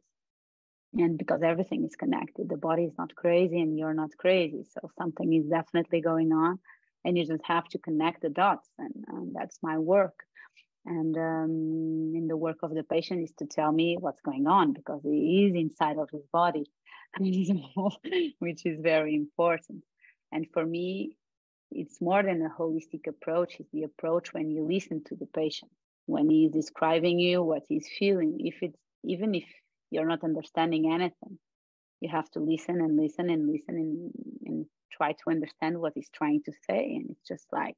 and 0.95 1.19
because 1.19 1.43
everything 1.43 1.85
is 1.85 1.97
connected 1.97 2.49
the 2.49 2.57
body 2.57 2.85
is 2.85 2.95
not 2.99 3.15
crazy 3.15 3.61
and 3.61 3.79
you're 3.79 3.95
not 3.95 4.11
crazy 4.19 4.65
so 4.73 4.91
something 4.99 5.33
is 5.35 5.47
definitely 5.47 6.01
going 6.01 6.33
on 6.33 6.59
and 7.05 7.19
you 7.19 7.27
just 7.27 7.45
have 7.45 7.67
to 7.69 7.79
connect 7.79 8.23
the 8.23 8.31
dots 8.31 8.69
and, 8.79 8.95
and 9.09 9.35
that's 9.35 9.59
my 9.63 9.79
work 9.79 10.25
and 10.87 11.17
um, 11.19 12.13
in 12.17 12.27
the 12.29 12.37
work 12.37 12.59
of 12.63 12.75
the 12.75 12.85
patient 12.85 13.23
is 13.23 13.33
to 13.39 13.47
tell 13.47 13.73
me 13.73 13.97
what's 14.01 14.23
going 14.23 14.47
on 14.49 14.73
because 14.73 15.01
he 15.05 15.47
is 15.47 15.55
inside 15.57 15.99
of 15.99 16.11
his 16.11 16.27
body 16.33 16.65
which 18.41 18.67
is 18.67 18.81
very 18.81 19.15
important 19.15 19.85
And 20.33 20.47
for 20.53 20.65
me, 20.67 21.17
it's 21.71 22.01
more 22.01 22.23
than 22.23 22.43
a 22.43 22.51
holistic 22.51 23.07
approach. 23.09 23.57
It's 23.61 23.71
the 23.73 23.85
approach 23.85 24.35
when 24.35 24.51
you 24.51 24.65
listen 24.67 25.05
to 25.05 25.17
the 25.17 25.27
patient, 25.27 25.71
when 26.07 26.31
he's 26.31 26.53
describing 26.53 27.19
you 27.19 27.43
what 27.43 27.65
he's 27.69 27.89
feeling. 27.99 28.37
If 28.41 28.63
it's 28.63 28.79
even 29.05 29.35
if 29.35 29.45
you're 29.93 30.07
not 30.07 30.25
understanding 30.25 30.91
anything, 30.93 31.39
you 32.01 32.09
have 32.11 32.31
to 32.33 32.41
listen 32.41 32.81
and 32.81 32.97
listen 32.97 33.31
and 33.31 33.47
listen 33.47 33.77
and, 33.77 34.11
and 34.47 34.67
try 34.91 35.13
to 35.13 35.31
understand 35.31 35.79
what 35.79 35.93
he's 35.95 36.11
trying 36.11 36.43
to 36.45 36.53
say. 36.69 36.95
And 36.97 37.11
it's 37.11 37.29
just 37.29 37.47
like 37.53 37.77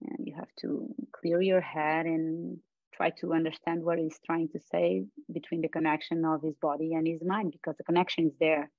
you, 0.00 0.08
know, 0.10 0.16
you 0.24 0.34
have 0.36 0.52
to 0.60 0.94
clear 1.12 1.40
your 1.40 1.62
head 1.62 2.06
and 2.06 2.58
try 2.94 3.10
to 3.20 3.32
understand 3.32 3.82
what 3.82 3.98
he's 3.98 4.18
trying 4.26 4.48
to 4.50 4.60
say 4.70 5.04
between 5.32 5.62
the 5.62 5.68
connection 5.68 6.24
of 6.24 6.42
his 6.42 6.56
body 6.60 6.94
and 6.94 7.06
his 7.06 7.22
mind 7.24 7.52
because 7.52 7.76
the 7.78 7.84
connection 7.84 8.26
is 8.26 8.34
there. 8.38 8.70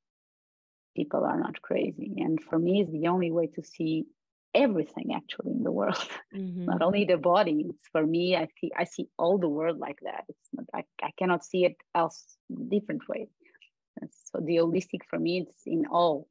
People 0.96 1.24
are 1.24 1.40
not 1.40 1.62
crazy. 1.62 2.14
And 2.18 2.40
for 2.42 2.60
me 2.60 2.82
it's 2.82 2.92
the 2.92 3.08
only 3.08 3.32
way 3.32 3.48
to 3.56 3.64
see 3.64 4.06
everything 4.54 5.14
actually 5.16 5.52
in 5.52 5.64
the 5.64 5.72
world. 5.72 5.98
Mm-hmm. 6.36 6.66
not 6.66 6.84
only 6.84 7.06
the 7.06 7.18
body 7.18 7.66
it's 7.70 7.88
for 7.92 8.06
me 8.06 8.36
i 8.36 8.48
see 8.60 8.70
i 8.78 8.84
see 8.84 9.08
all 9.18 9.40
the 9.40 9.50
world 9.50 9.80
like 9.80 10.00
that. 10.04 10.26
It's 10.30 10.50
not 10.54 10.66
i, 10.74 10.84
I 11.02 11.12
cannot 11.18 11.44
see 11.44 11.66
it 11.66 11.78
else 11.96 12.24
different 12.70 13.08
way. 13.10 13.30
So 14.32 14.40
the 14.40 14.58
holistic 14.58 15.02
for 15.10 15.20
me 15.20 15.42
it's 15.42 15.64
in 15.66 15.86
all. 15.92 16.28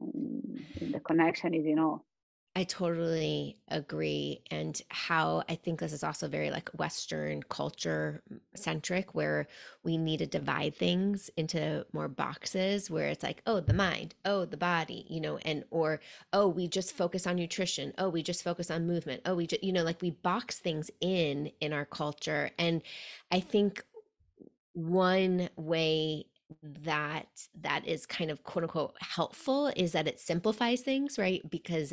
Um, 0.00 0.64
the 0.80 1.00
connection 1.00 1.52
is 1.54 1.66
in 1.66 1.78
all 1.78 2.06
I 2.56 2.64
totally 2.64 3.58
agree. 3.68 4.42
And 4.50 4.80
how 4.88 5.44
I 5.48 5.54
think 5.54 5.78
this 5.78 5.92
is 5.92 6.02
also 6.02 6.26
very 6.26 6.50
like 6.50 6.68
Western 6.70 7.44
culture 7.44 8.22
centric, 8.56 9.14
where 9.14 9.46
we 9.84 9.96
need 9.96 10.18
to 10.18 10.26
divide 10.26 10.74
things 10.74 11.30
into 11.36 11.86
more 11.92 12.08
boxes 12.08 12.90
where 12.90 13.06
it's 13.06 13.22
like, 13.22 13.40
oh, 13.46 13.60
the 13.60 13.72
mind, 13.72 14.16
oh, 14.24 14.44
the 14.46 14.56
body, 14.56 15.06
you 15.08 15.20
know, 15.20 15.38
and 15.38 15.64
or, 15.70 16.00
oh, 16.32 16.48
we 16.48 16.66
just 16.66 16.92
focus 16.96 17.24
on 17.24 17.36
nutrition. 17.36 17.94
Oh, 17.98 18.08
we 18.08 18.20
just 18.22 18.42
focus 18.42 18.68
on 18.68 18.84
movement. 18.86 19.22
Oh, 19.26 19.36
we 19.36 19.46
just, 19.46 19.62
you 19.62 19.72
know, 19.72 19.84
like 19.84 20.02
we 20.02 20.10
box 20.10 20.58
things 20.58 20.90
in 21.00 21.52
in 21.60 21.72
our 21.72 21.84
culture. 21.84 22.50
And 22.58 22.82
I 23.30 23.38
think 23.40 23.84
one 24.72 25.48
way 25.56 26.26
that 26.62 27.26
that 27.60 27.86
is 27.86 28.06
kind 28.06 28.30
of 28.30 28.42
quote 28.42 28.64
unquote 28.64 28.96
helpful 29.00 29.72
is 29.76 29.92
that 29.92 30.08
it 30.08 30.20
simplifies 30.20 30.80
things 30.80 31.18
right? 31.18 31.42
Because 31.50 31.92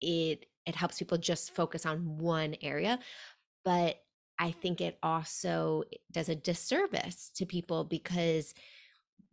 it 0.00 0.46
it 0.66 0.74
helps 0.74 0.98
people 0.98 1.18
just 1.18 1.54
focus 1.54 1.86
on 1.86 2.18
one 2.18 2.56
area 2.62 2.98
but 3.64 3.96
i 4.38 4.50
think 4.50 4.80
it 4.80 4.98
also 5.02 5.82
does 6.12 6.28
a 6.28 6.34
disservice 6.34 7.30
to 7.34 7.46
people 7.46 7.84
because 7.84 8.54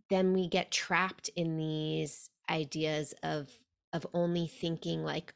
then 0.10 0.34
we 0.34 0.48
get 0.48 0.72
trapped 0.72 1.30
in 1.36 1.58
these 1.58 2.30
ideas 2.50 3.14
of 3.24 3.50
of 3.94 4.06
only 4.14 4.48
thinking 4.48 5.04
like 5.04 5.34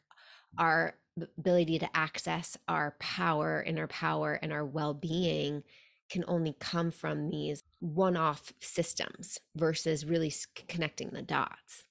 our 0.57 0.95
ability 1.37 1.79
to 1.79 1.97
access 1.97 2.57
our 2.67 2.95
power 2.99 3.59
and 3.59 3.79
our 3.79 3.87
power 3.87 4.33
and 4.41 4.53
our 4.53 4.65
well-being 4.65 5.63
can 6.09 6.23
only 6.27 6.55
come 6.59 6.91
from 6.91 7.29
these 7.29 7.61
one-off 7.79 8.53
systems 8.59 9.39
versus 9.55 10.05
really 10.05 10.33
connecting 10.67 11.09
the 11.11 11.21
dots 11.21 11.85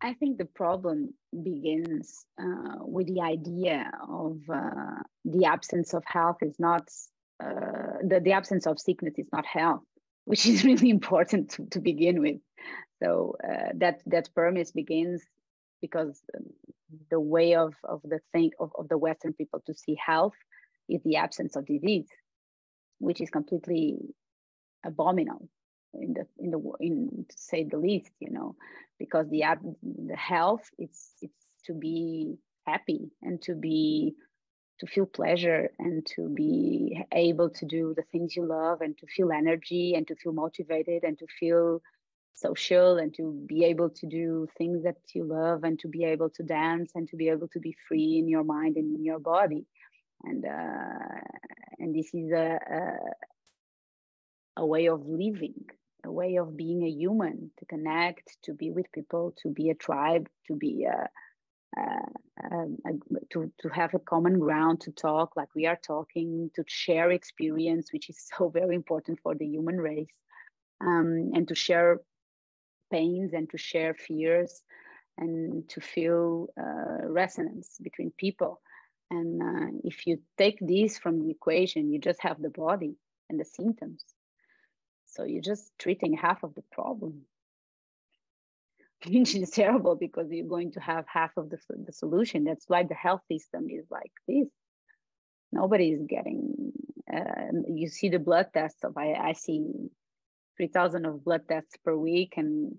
I 0.00 0.12
think 0.14 0.38
the 0.38 0.44
problem 0.44 1.14
begins 1.42 2.26
uh, 2.38 2.78
with 2.80 3.06
the 3.06 3.22
idea 3.22 3.90
of 4.08 4.38
uh, 4.52 5.02
the 5.24 5.46
absence 5.46 5.94
of 5.94 6.04
health 6.06 6.36
is 6.42 6.54
not 6.58 6.88
uh, 7.42 7.98
the, 8.02 8.20
the 8.22 8.32
absence 8.32 8.66
of 8.66 8.78
sickness 8.78 9.14
is 9.18 9.28
not 9.32 9.46
health, 9.46 9.82
which 10.24 10.46
is 10.46 10.64
really 10.64 10.90
important 10.90 11.50
to, 11.50 11.66
to 11.66 11.80
begin 11.80 12.20
with. 12.20 12.36
So 13.02 13.36
uh, 13.42 13.72
that 13.76 14.02
that 14.06 14.28
premise 14.34 14.70
begins 14.70 15.22
because 15.80 16.20
um, 16.34 16.44
the 17.10 17.20
way 17.20 17.54
of, 17.54 17.74
of 17.84 18.00
the 18.04 18.20
think 18.32 18.54
of, 18.58 18.72
of 18.78 18.88
the 18.88 18.98
Western 18.98 19.32
people 19.32 19.62
to 19.66 19.74
see 19.74 19.96
health 20.04 20.34
is 20.88 21.02
the 21.04 21.16
absence 21.16 21.56
of 21.56 21.66
disease, 21.66 22.08
which 22.98 23.20
is 23.20 23.30
completely 23.30 23.98
abominable 24.84 25.48
in 25.94 26.14
the 26.14 26.26
in 26.38 26.50
the 26.50 26.60
in 26.80 27.26
to 27.28 27.36
say 27.38 27.64
the 27.64 27.78
least 27.78 28.10
you 28.20 28.30
know 28.30 28.54
because 28.98 29.28
the 29.28 29.42
the 29.82 30.16
health 30.16 30.68
it's 30.78 31.12
it's 31.20 31.46
to 31.64 31.72
be 31.74 32.36
happy 32.66 33.10
and 33.22 33.40
to 33.42 33.54
be 33.54 34.14
to 34.78 34.86
feel 34.86 35.06
pleasure 35.06 35.70
and 35.78 36.06
to 36.06 36.28
be 36.28 37.02
able 37.12 37.48
to 37.48 37.64
do 37.64 37.94
the 37.96 38.02
things 38.12 38.36
you 38.36 38.44
love 38.44 38.82
and 38.82 38.96
to 38.98 39.06
feel 39.06 39.32
energy 39.32 39.94
and 39.94 40.06
to 40.06 40.14
feel 40.16 40.32
motivated 40.32 41.02
and 41.02 41.18
to 41.18 41.26
feel 41.40 41.80
social 42.34 42.98
and 42.98 43.14
to 43.14 43.42
be 43.46 43.64
able 43.64 43.88
to 43.88 44.06
do 44.06 44.46
things 44.58 44.82
that 44.84 44.96
you 45.14 45.24
love 45.24 45.64
and 45.64 45.78
to 45.78 45.88
be 45.88 46.04
able 46.04 46.28
to 46.28 46.42
dance 46.42 46.92
and 46.94 47.08
to 47.08 47.16
be 47.16 47.30
able 47.30 47.48
to 47.48 47.58
be 47.58 47.74
free 47.88 48.18
in 48.18 48.28
your 48.28 48.44
mind 48.44 48.76
and 48.76 48.94
in 48.94 49.02
your 49.02 49.18
body 49.18 49.64
and 50.24 50.44
uh, 50.44 51.20
and 51.78 51.94
this 51.94 52.12
is 52.14 52.32
a, 52.32 52.58
a, 52.70 54.62
a 54.62 54.66
way 54.66 54.86
of 54.86 55.06
living 55.06 55.64
a 56.06 56.10
way 56.10 56.36
of 56.36 56.56
being 56.56 56.84
a 56.84 56.88
human 56.88 57.50
to 57.58 57.64
connect 57.66 58.36
to 58.42 58.54
be 58.54 58.70
with 58.70 58.90
people 58.92 59.34
to 59.42 59.50
be 59.50 59.70
a 59.70 59.74
tribe 59.74 60.28
to 60.46 60.54
be 60.54 60.84
a, 60.84 61.08
a, 61.78 61.82
a, 62.44 62.92
to, 63.30 63.52
to 63.60 63.68
have 63.68 63.92
a 63.94 63.98
common 63.98 64.38
ground 64.38 64.80
to 64.82 64.92
talk. 64.92 65.36
Like 65.36 65.48
we 65.54 65.66
are 65.66 65.78
talking 65.84 66.50
to 66.54 66.64
share 66.66 67.10
experience 67.10 67.92
which 67.92 68.08
is 68.08 68.28
so 68.36 68.48
very 68.48 68.74
important 68.74 69.18
for 69.22 69.34
the 69.34 69.46
human 69.46 69.78
race 69.78 70.14
um, 70.80 71.32
and 71.34 71.48
to 71.48 71.54
share 71.54 72.00
pains 72.90 73.32
and 73.32 73.50
to 73.50 73.58
share 73.58 73.94
fears 73.94 74.62
and 75.18 75.68
to 75.70 75.80
feel 75.80 76.48
uh, 76.60 77.06
resonance 77.08 77.78
between 77.82 78.12
people 78.16 78.60
and 79.10 79.42
uh, 79.42 79.78
if 79.84 80.06
you 80.06 80.18
take 80.36 80.58
this 80.60 80.98
from 80.98 81.20
the 81.20 81.30
equation 81.30 81.92
you 81.92 81.98
just 81.98 82.20
have 82.22 82.40
the 82.40 82.50
body 82.50 82.96
and 83.28 83.38
the 83.38 83.44
symptoms 83.44 84.04
so 85.16 85.24
you're 85.24 85.40
just 85.40 85.72
treating 85.78 86.12
half 86.12 86.42
of 86.42 86.54
the 86.54 86.64
problem, 86.72 87.22
which 89.06 89.34
is 89.34 89.50
terrible 89.50 89.96
because 89.96 90.30
you're 90.30 90.46
going 90.46 90.72
to 90.72 90.80
have 90.80 91.06
half 91.08 91.36
of 91.38 91.48
the, 91.48 91.58
the 91.86 91.92
solution. 91.92 92.44
That's 92.44 92.68
why 92.68 92.82
the 92.82 92.94
health 92.94 93.22
system 93.30 93.68
is 93.70 93.86
like 93.90 94.12
this. 94.28 94.48
Nobody 95.52 95.90
is 95.92 96.02
getting, 96.06 96.72
uh, 97.12 97.62
you 97.66 97.88
see 97.88 98.10
the 98.10 98.18
blood 98.18 98.48
tests 98.52 98.84
of, 98.84 98.98
I, 98.98 99.12
I 99.12 99.32
see 99.32 99.64
3,000 100.58 101.06
of 101.06 101.24
blood 101.24 101.42
tests 101.48 101.76
per 101.82 101.96
week 101.96 102.34
and 102.36 102.76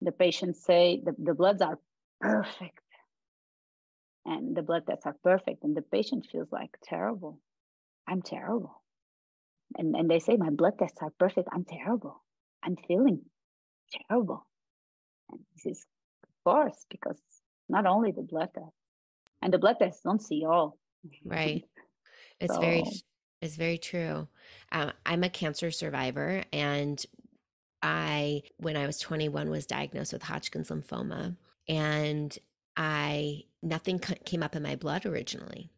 the 0.00 0.12
patients 0.12 0.64
say 0.64 1.00
the, 1.04 1.14
the 1.16 1.34
bloods 1.34 1.62
are 1.62 1.78
perfect 2.20 2.80
and 4.30 4.56
the 4.56 4.62
blood 4.62 4.86
tests 4.86 5.06
are 5.06 5.16
perfect 5.24 5.64
and 5.64 5.76
the 5.76 5.82
patient 5.82 6.24
feels 6.30 6.50
like 6.52 6.70
terrible. 6.84 7.40
I'm 8.06 8.22
terrible. 8.22 8.80
And, 9.76 9.96
and 9.96 10.08
they 10.08 10.20
say 10.20 10.36
my 10.36 10.50
blood 10.50 10.78
tests 10.78 10.98
are 11.02 11.12
perfect. 11.18 11.48
I'm 11.52 11.64
terrible. 11.64 12.22
I'm 12.62 12.76
feeling 12.76 13.22
terrible. 14.08 14.46
And 15.30 15.40
this 15.54 15.66
is 15.66 15.86
of 16.22 16.30
course 16.44 16.86
because 16.90 17.20
not 17.68 17.86
only 17.86 18.12
the 18.12 18.22
blood 18.22 18.50
test 18.54 18.72
and 19.42 19.52
the 19.52 19.58
blood 19.58 19.76
tests 19.80 20.02
don't 20.04 20.22
see 20.22 20.44
all. 20.46 20.78
Right. 21.24 21.64
It's 22.42 22.54
so, 22.54 22.60
very 22.60 22.84
it's 23.42 23.56
very 23.56 23.76
true. 23.76 24.26
Uh, 24.72 24.92
i'm 25.04 25.22
a 25.24 25.28
cancer 25.28 25.70
survivor 25.70 26.42
and 26.54 27.04
i 27.82 28.40
when 28.56 28.78
i 28.78 28.86
was 28.86 28.98
21 28.98 29.50
was 29.50 29.66
diagnosed 29.66 30.14
with 30.14 30.22
hodgkin's 30.22 30.70
lymphoma. 30.70 31.36
And 31.68 32.38
i 32.80 33.44
nothing 33.62 33.98
came 33.98 34.42
up 34.42 34.56
in 34.56 34.62
my 34.62 34.74
blood 34.74 35.06
originally 35.06 35.70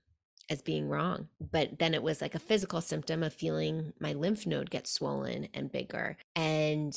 as 0.48 0.62
being 0.62 0.88
wrong. 0.88 1.28
But 1.40 1.78
then 1.78 1.94
it 1.94 2.02
was 2.02 2.20
like 2.20 2.34
a 2.34 2.40
physical 2.40 2.80
symptom 2.80 3.22
of 3.22 3.32
feeling 3.32 3.92
my 3.98 4.12
lymph 4.12 4.46
node 4.46 4.70
get 4.70 4.86
swollen 4.86 5.48
and 5.54 5.72
bigger. 5.72 6.16
And 6.36 6.96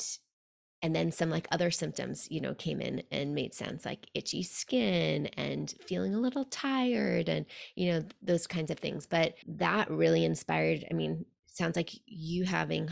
and 0.82 0.94
then 0.94 1.10
some 1.10 1.30
like 1.30 1.48
other 1.50 1.70
symptoms, 1.70 2.28
you 2.30 2.40
know, 2.40 2.54
came 2.54 2.80
in 2.80 3.02
and 3.10 3.34
made 3.34 3.54
sense, 3.54 3.84
like 3.84 4.08
itchy 4.14 4.42
skin 4.42 5.26
and 5.28 5.74
feeling 5.80 6.14
a 6.14 6.20
little 6.20 6.44
tired 6.44 7.28
and, 7.28 7.46
you 7.74 7.90
know, 7.90 8.04
those 8.22 8.46
kinds 8.46 8.70
of 8.70 8.78
things. 8.78 9.06
But 9.06 9.34
that 9.48 9.90
really 9.90 10.24
inspired, 10.24 10.84
I 10.90 10.94
mean, 10.94 11.24
sounds 11.46 11.76
like 11.76 11.90
you 12.04 12.44
having 12.44 12.90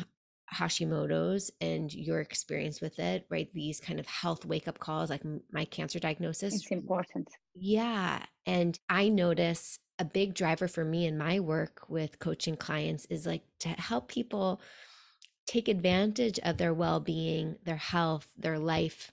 Hashimoto's 0.55 1.51
and 1.61 1.93
your 1.93 2.21
experience 2.21 2.81
with 2.81 2.99
it, 2.99 3.27
right? 3.29 3.53
These 3.53 3.81
kind 3.81 3.99
of 3.99 4.07
health 4.07 4.45
wake 4.45 4.69
up 4.69 4.79
calls, 4.79 5.11
like 5.11 5.23
my 5.53 5.65
cancer 5.65 5.99
diagnosis. 5.99 6.55
It's 6.55 6.71
important. 6.71 7.29
Yeah. 7.55 8.23
And 8.47 8.79
I 8.89 9.09
notice 9.09 9.79
a 9.99 10.05
big 10.05 10.35
driver 10.35 10.69
for 10.69 10.85
me 10.85 11.07
in 11.07 11.19
my 11.19 11.41
work 11.41 11.83
with 11.89 12.19
coaching 12.19 12.57
clients 12.57 13.07
is 13.07 13.27
like 13.27 13.43
to 13.61 13.69
help 13.69 14.09
people 14.09 14.61
take 15.47 15.69
advantage 15.69 16.39
of 16.43 16.57
their 16.57 16.73
well-being 16.73 17.57
their 17.65 17.77
health 17.77 18.27
their 18.37 18.59
life 18.59 19.13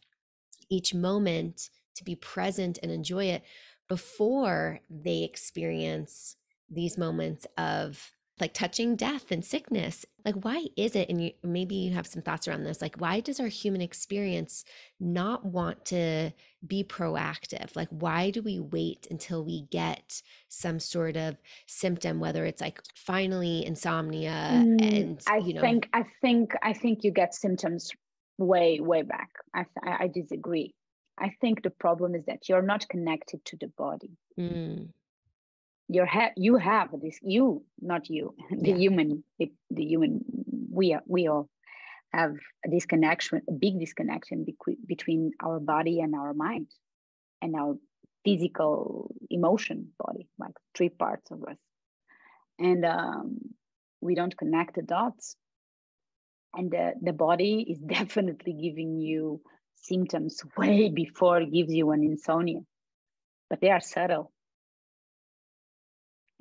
each 0.70 0.94
moment 0.94 1.70
to 1.94 2.04
be 2.04 2.16
present 2.16 2.80
and 2.82 2.92
enjoy 2.92 3.26
it 3.26 3.44
before 3.90 4.80
they 4.90 5.24
experience 5.24 6.38
these 6.70 6.98
moments 6.98 7.46
of 7.58 8.14
like 8.42 8.54
touching 8.54 8.96
death 8.96 9.32
and 9.32 9.46
sickness. 9.46 10.06
Like, 10.26 10.36
why 10.44 10.66
is 10.76 10.96
it? 10.96 11.10
And 11.10 11.24
you, 11.24 11.32
maybe 11.44 11.76
you 11.76 11.94
have 11.94 12.08
some 12.08 12.22
thoughts 12.22 12.48
around 12.48 12.64
this. 12.64 12.82
Like, 12.82 13.00
why 13.00 13.20
does 13.20 13.40
our 13.40 13.48
human 13.48 13.82
experience 13.82 14.66
not 15.00 15.46
want 15.46 15.86
to 15.86 16.32
be 16.66 16.84
proactive? 16.84 17.76
Like, 17.76 17.90
why 17.90 18.32
do 18.32 18.42
we 18.42 18.60
wait 18.60 19.08
until 19.10 19.46
we 19.46 19.68
get 19.72 20.22
some 20.50 20.80
sort 20.80 21.16
of 21.16 21.38
symptom, 21.68 22.20
whether 22.20 22.46
it's 22.46 22.62
like 22.62 22.82
finally 22.96 23.66
insomnia 23.66 24.50
mm, 24.52 24.82
and 24.82 25.22
I 25.28 25.38
you 25.38 25.54
know? 25.54 25.62
think 25.62 25.88
I 25.94 26.04
think 26.22 26.54
I 26.62 26.74
think 26.74 27.04
you 27.04 27.12
get 27.12 27.34
symptoms 27.34 27.92
way 28.38 28.80
way 28.82 29.04
back. 29.04 29.30
I 29.54 29.66
I 29.86 30.08
disagree. 30.08 30.74
I 31.18 31.36
think 31.40 31.62
the 31.62 31.70
problem 31.70 32.16
is 32.16 32.26
that 32.26 32.50
you're 32.50 32.64
not 32.64 32.90
connected 32.90 33.46
to 33.46 33.58
the 33.58 33.68
body. 33.78 34.18
Mm 34.40 34.90
you 35.94 36.06
have 36.06 36.32
you 36.38 36.56
have 36.58 36.90
this 37.02 37.20
you 37.22 37.64
not 37.80 38.10
you 38.10 38.34
the 38.50 38.70
yeah. 38.70 38.76
human 38.76 39.24
the, 39.40 39.52
the 39.70 39.84
human 39.84 40.22
we 40.72 40.94
are 40.94 41.04
we 41.06 41.28
all 41.28 41.48
have 42.14 42.34
a 42.66 42.70
disconnection 42.70 43.42
a 43.50 43.52
big 43.52 43.80
disconnection 43.80 44.46
be- 44.46 44.78
between 44.88 45.32
our 45.44 45.60
body 45.60 46.00
and 46.00 46.16
our 46.16 46.34
mind 46.34 46.68
and 47.42 47.56
our 47.56 47.76
physical 48.24 49.14
emotion 49.30 49.90
body 49.98 50.28
like 50.38 50.54
three 50.76 50.90
parts 50.90 51.32
of 51.32 51.44
us. 51.44 51.58
And 52.60 52.86
um, 52.86 53.38
we 54.00 54.16
don't 54.16 54.38
connect 54.38 54.76
the 54.76 54.84
dots. 54.84 55.36
And 56.54 56.70
the, 56.70 56.94
the 57.02 57.14
body 57.14 57.66
is 57.70 57.80
definitely 58.00 58.54
giving 58.54 58.98
you 58.98 59.42
symptoms 59.76 60.42
way 60.58 60.90
before 60.90 61.42
it 61.42 61.52
gives 61.52 61.74
you 61.74 61.92
an 61.92 62.04
insomnia. 62.04 62.60
But 63.50 63.62
they 63.62 63.72
are 63.72 63.82
subtle 63.82 64.32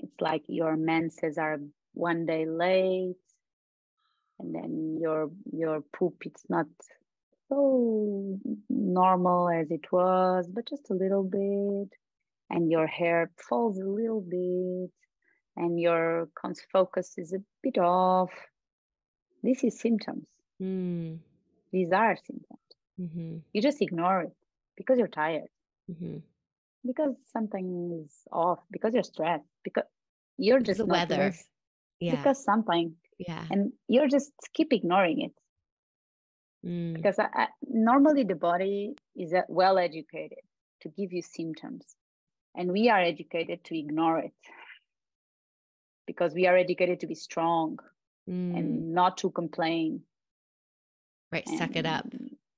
it's 0.03 0.21
like 0.21 0.43
your 0.49 0.77
menses 0.77 1.39
are 1.39 1.59
one 1.95 2.27
day 2.27 2.47
late, 2.47 3.27
and 4.39 4.55
then 4.55 4.97
your 5.01 5.31
your 5.53 5.83
poop 5.97 6.15
it's 6.25 6.45
not 6.49 6.67
so 7.49 8.39
normal 8.69 9.51
as 9.51 9.71
it 9.71 9.93
was, 9.93 10.49
but 10.49 10.69
just 10.69 10.91
a 10.91 10.95
little 10.95 11.25
bit, 11.25 11.91
and 12.49 12.71
your 12.71 12.87
hair 12.87 13.31
falls 13.49 13.79
a 13.79 13.85
little 13.85 14.21
bit, 14.23 14.93
and 15.57 15.79
your 15.79 16.29
focus 16.73 17.15
is 17.19 17.33
a 17.33 17.43
bit 17.63 17.79
off. 17.79 18.33
This 19.43 19.65
is 19.65 19.81
symptoms. 19.81 20.27
Mm. 20.63 21.19
These 21.73 21.93
are 21.93 22.17
symptoms. 22.17 22.69
Mm-hmm. 23.01 23.37
You 23.53 23.63
just 23.63 23.81
ignore 23.81 24.23
it 24.23 24.37
because 24.77 24.99
you're 24.99 25.09
tired. 25.09 25.49
Mm-hmm 25.91 26.19
because 26.85 27.15
something 27.33 28.05
is 28.05 28.13
off 28.33 28.61
because 28.71 28.95
you're 28.95 29.03
stressed 29.03 29.45
because 29.65 29.85
you're 30.39 30.61
just 30.61 30.79
the 30.79 30.87
weather. 30.87 31.33
yeah. 32.01 32.17
Because 32.17 32.43
something. 32.45 32.95
Yeah. 33.19 33.45
And 33.51 33.73
you're 33.89 34.09
just 34.09 34.33
keep 34.55 34.73
ignoring 34.73 35.23
it. 35.23 35.33
Mm. 36.63 36.93
because 36.93 37.19
I, 37.19 37.29
I, 37.33 37.47
normally 37.67 38.23
the 38.23 38.35
body 38.35 38.93
is 39.17 39.33
uh, 39.33 39.41
well 39.49 39.79
educated 39.79 40.41
to 40.83 40.91
give 40.91 41.11
you 41.11 41.23
symptoms. 41.23 41.87
And 42.55 42.71
we 42.71 42.91
are 42.91 43.01
educated 43.01 43.65
to 43.65 43.79
ignore 43.79 44.19
it. 44.19 44.35
Because 46.07 46.35
we 46.35 46.47
are 46.47 46.57
educated 46.57 47.01
to 47.01 47.07
be 47.07 47.15
strong 47.15 47.79
mm. 48.29 48.59
and 48.59 48.93
not 48.93 49.19
to 49.19 49.31
complain. 49.31 50.03
Right 51.33 51.47
and, 51.47 51.59
suck 51.59 51.77
it 51.77 51.87
up. 51.87 52.07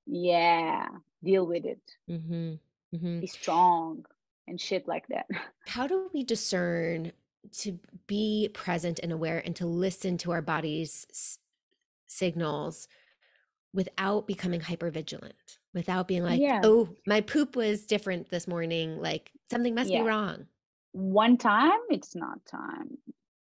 Yeah 0.07 0.89
deal 1.23 1.47
with 1.47 1.65
it. 1.65 1.81
Mm-hmm. 2.11 2.55
Mm-hmm. 2.95 3.21
be 3.21 3.27
strong 3.27 4.05
and 4.47 4.61
shit 4.61 4.87
like 4.89 5.07
that. 5.09 5.27
How 5.67 5.87
do 5.87 6.11
we 6.13 6.25
discern 6.25 7.13
to 7.53 7.79
be 8.07 8.51
present 8.53 9.01
and 9.03 9.13
aware 9.13 9.43
and 9.45 9.57
to 9.57 9.67
listen 9.67 10.17
to 10.19 10.31
our 10.31 10.43
body's 10.43 11.07
s- 11.11 11.39
signals 12.07 12.89
without 13.75 14.27
becoming 14.27 14.61
hyper 14.61 14.91
vigilant 14.91 15.35
without 15.75 16.07
being 16.07 16.23
like 16.23 16.41
yeah. 16.41 16.61
oh 16.63 16.89
my 17.07 17.21
poop 17.21 17.57
was 17.57 17.87
different 17.87 18.29
this 18.31 18.47
morning 18.47 19.01
like 19.01 19.33
something 19.51 19.75
must 19.75 19.91
yeah. 19.91 20.03
be 20.03 20.09
wrong. 20.09 20.47
One 20.93 21.37
time 21.39 21.81
it's 21.91 22.15
not 22.15 22.45
time. 22.47 22.99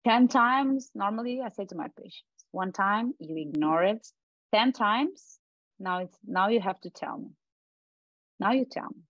10 0.06 0.30
times 0.30 0.92
normally 0.96 1.42
i 1.44 1.50
say 1.50 1.66
to 1.66 1.76
my 1.76 1.88
patients 1.98 2.24
one 2.52 2.72
time 2.72 3.14
you 3.20 3.36
ignore 3.38 3.84
it. 3.84 4.08
10 4.54 4.72
times 4.72 5.40
now 5.80 6.00
it's 6.00 6.18
now 6.26 6.48
you 6.48 6.62
have 6.62 6.80
to 6.82 6.90
tell 6.90 7.18
me. 7.18 7.32
Now 8.40 8.54
you 8.54 8.66
tell 8.66 8.86
me 8.86 9.02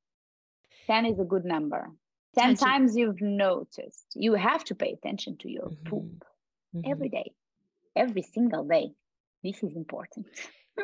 10 0.90 1.06
is 1.06 1.20
a 1.20 1.24
good 1.24 1.46
number. 1.46 1.90
10 2.38 2.56
times 2.56 2.96
you've 2.96 3.22
noticed 3.22 4.06
you 4.16 4.34
have 4.34 4.64
to 4.64 4.76
pay 4.76 4.92
attention 4.92 5.38
to 5.38 5.50
your 5.50 5.70
mm-hmm. 5.70 5.90
poop 5.90 6.26
mm-hmm. 6.76 6.92
every 6.92 7.10
day 7.10 7.34
every 7.96 8.22
single 8.22 8.64
day. 8.64 8.92
This 9.44 9.64
is 9.64 9.76
important. 9.76 10.28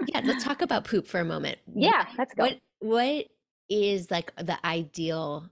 Yeah 0.09 0.19
let's 0.25 0.43
talk 0.43 0.61
about 0.61 0.83
poop 0.83 1.07
for 1.07 1.21
a 1.21 1.25
moment. 1.25 1.57
Yeah 1.73 2.05
let's 2.17 2.33
go. 2.33 2.43
What 2.43 2.59
what 2.79 3.27
is 3.69 4.11
like 4.11 4.35
the 4.35 4.57
ideal 4.65 5.49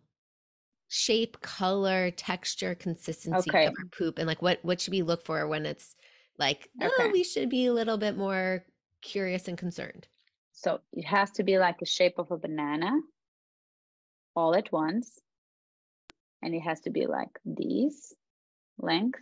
shape 0.90 1.40
color 1.40 2.12
texture 2.12 2.76
consistency 2.76 3.50
okay. 3.50 3.68
of 3.68 3.74
our 3.80 3.86
poop? 3.98 4.18
And 4.18 4.28
like 4.28 4.42
what 4.42 4.60
what 4.62 4.82
should 4.82 4.92
we 4.92 5.02
look 5.02 5.24
for 5.24 5.48
when 5.48 5.66
it's 5.66 5.96
like 6.38 6.68
oh, 6.82 6.88
okay. 6.88 6.94
oh 7.00 7.10
we 7.14 7.24
should 7.24 7.48
be 7.50 7.68
a 7.68 7.74
little 7.74 7.98
bit 7.98 8.18
more 8.18 8.66
curious 9.02 9.48
and 9.48 9.58
concerned? 9.58 10.10
So 10.52 10.82
it 10.92 11.06
has 11.06 11.32
to 11.32 11.44
be 11.44 11.58
like 11.58 11.78
a 11.82 11.86
shape 11.86 12.16
of 12.18 12.30
a 12.32 12.38
banana 12.38 13.00
all 14.36 14.56
at 14.56 14.72
once 14.72 15.20
and 16.44 16.54
it 16.54 16.60
has 16.60 16.82
to 16.82 16.90
be 16.90 17.08
like 17.08 17.40
this 17.46 18.14
length. 18.78 19.22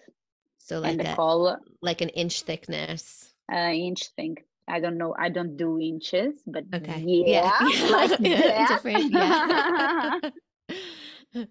So 0.58 0.80
like 0.80 0.91
and 0.91 1.00
the 1.00 1.13
a, 1.13 1.15
color, 1.15 1.60
like 1.82 2.02
an 2.02 2.10
inch 2.10 2.41
thickness. 2.41 3.34
An 3.50 3.69
uh, 3.69 3.71
inch 3.71 4.08
thing. 4.15 4.38
I 4.67 4.80
don't 4.80 4.97
know. 4.97 5.15
I 5.17 5.30
don't 5.30 5.58
do 5.58 5.80
inches, 5.80 6.41
but 6.45 6.65
okay. 6.74 7.04
yeah, 7.06 7.52
yeah. 7.62 7.89
like 7.91 8.12
yeah. 8.19 8.80
Yeah. 8.84 10.19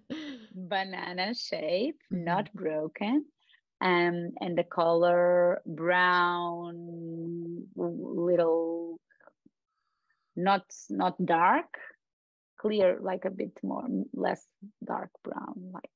Banana 0.55 1.35
shape, 1.35 1.99
mm-hmm. 2.13 2.25
not 2.25 2.53
broken. 2.53 3.25
Um, 3.83 4.33
and 4.41 4.59
the 4.59 4.65
color 4.65 5.63
brown, 5.65 7.65
little, 7.75 9.01
not 10.37 10.65
not 10.91 11.25
dark, 11.25 11.79
clear, 12.61 12.99
like 13.01 13.25
a 13.25 13.31
bit 13.31 13.53
more 13.63 13.87
less 14.13 14.47
dark 14.85 15.11
brown, 15.25 15.71
like 15.73 15.91